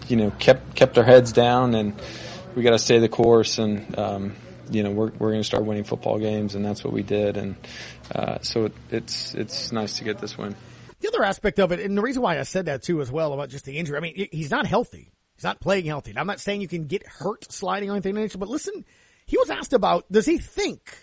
[0.07, 1.93] you know kept kept their heads down, and
[2.55, 4.35] we got to stay the course, and um,
[4.73, 7.37] you know we're we're going to start winning football games, and that's what we did,
[7.37, 7.55] and
[8.13, 10.55] uh, so it, it's it's nice to get this win.
[10.99, 13.33] The other aspect of it, and the reason why I said that too as well
[13.33, 15.11] about just the injury, I mean, he's not healthy.
[15.35, 16.11] He's not playing healthy.
[16.11, 18.85] And I'm not saying you can get hurt sliding or anything, but listen,
[19.25, 20.97] he was asked about, does he think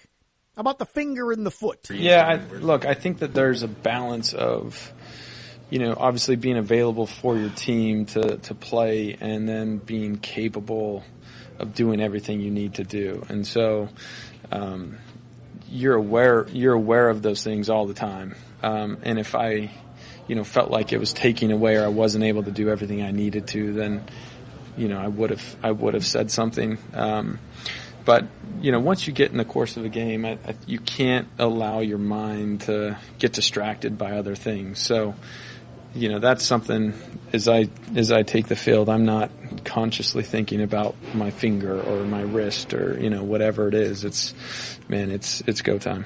[0.56, 1.90] about the finger in the foot?
[1.90, 4.92] Yeah, I, look, I think that there's a balance of,
[5.68, 11.04] you know, obviously being available for your team to, to play and then being capable
[11.60, 13.24] of doing everything you need to do.
[13.28, 13.88] And so,
[14.50, 14.96] um,
[15.70, 18.34] you're aware, you're aware of those things all the time.
[18.62, 19.70] Um, and if I,
[20.26, 23.02] you know, felt like it was taking away or I wasn't able to do everything
[23.02, 24.04] I needed to, then
[24.76, 26.78] you know, I would have I would have said something.
[26.94, 27.38] Um,
[28.04, 28.24] but
[28.60, 31.28] you know, once you get in the course of a game, I, I, you can't
[31.38, 34.78] allow your mind to get distracted by other things.
[34.78, 35.14] So,
[35.94, 36.94] you know, that's something
[37.32, 39.30] as I as I take the field, I'm not
[39.64, 44.04] consciously thinking about my finger or my wrist or you know whatever it is.
[44.04, 44.34] It's
[44.88, 46.04] man, it's it's go time.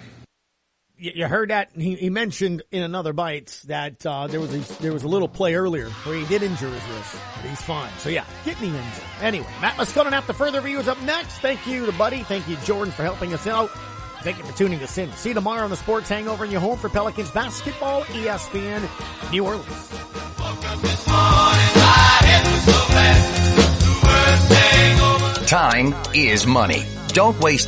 [0.97, 4.93] You heard that he, he mentioned in another bite that uh, there was a, there
[4.93, 7.91] was a little play earlier where he did injure his wrist, but he's fine.
[7.99, 9.05] So yeah, getting injured.
[9.20, 11.39] Anyway, Matt Moscona after further reviews up next.
[11.41, 12.22] Thank you to Buddy.
[12.22, 13.70] Thank you Jordan for helping us out.
[14.25, 15.12] Thank you for tuning us in.
[15.12, 18.81] See you tomorrow on the Sports Hangover in your home for Pelicans basketball, ESPN,
[19.31, 19.91] New Orleans.
[25.47, 26.87] Time is money.
[27.09, 27.62] Don't waste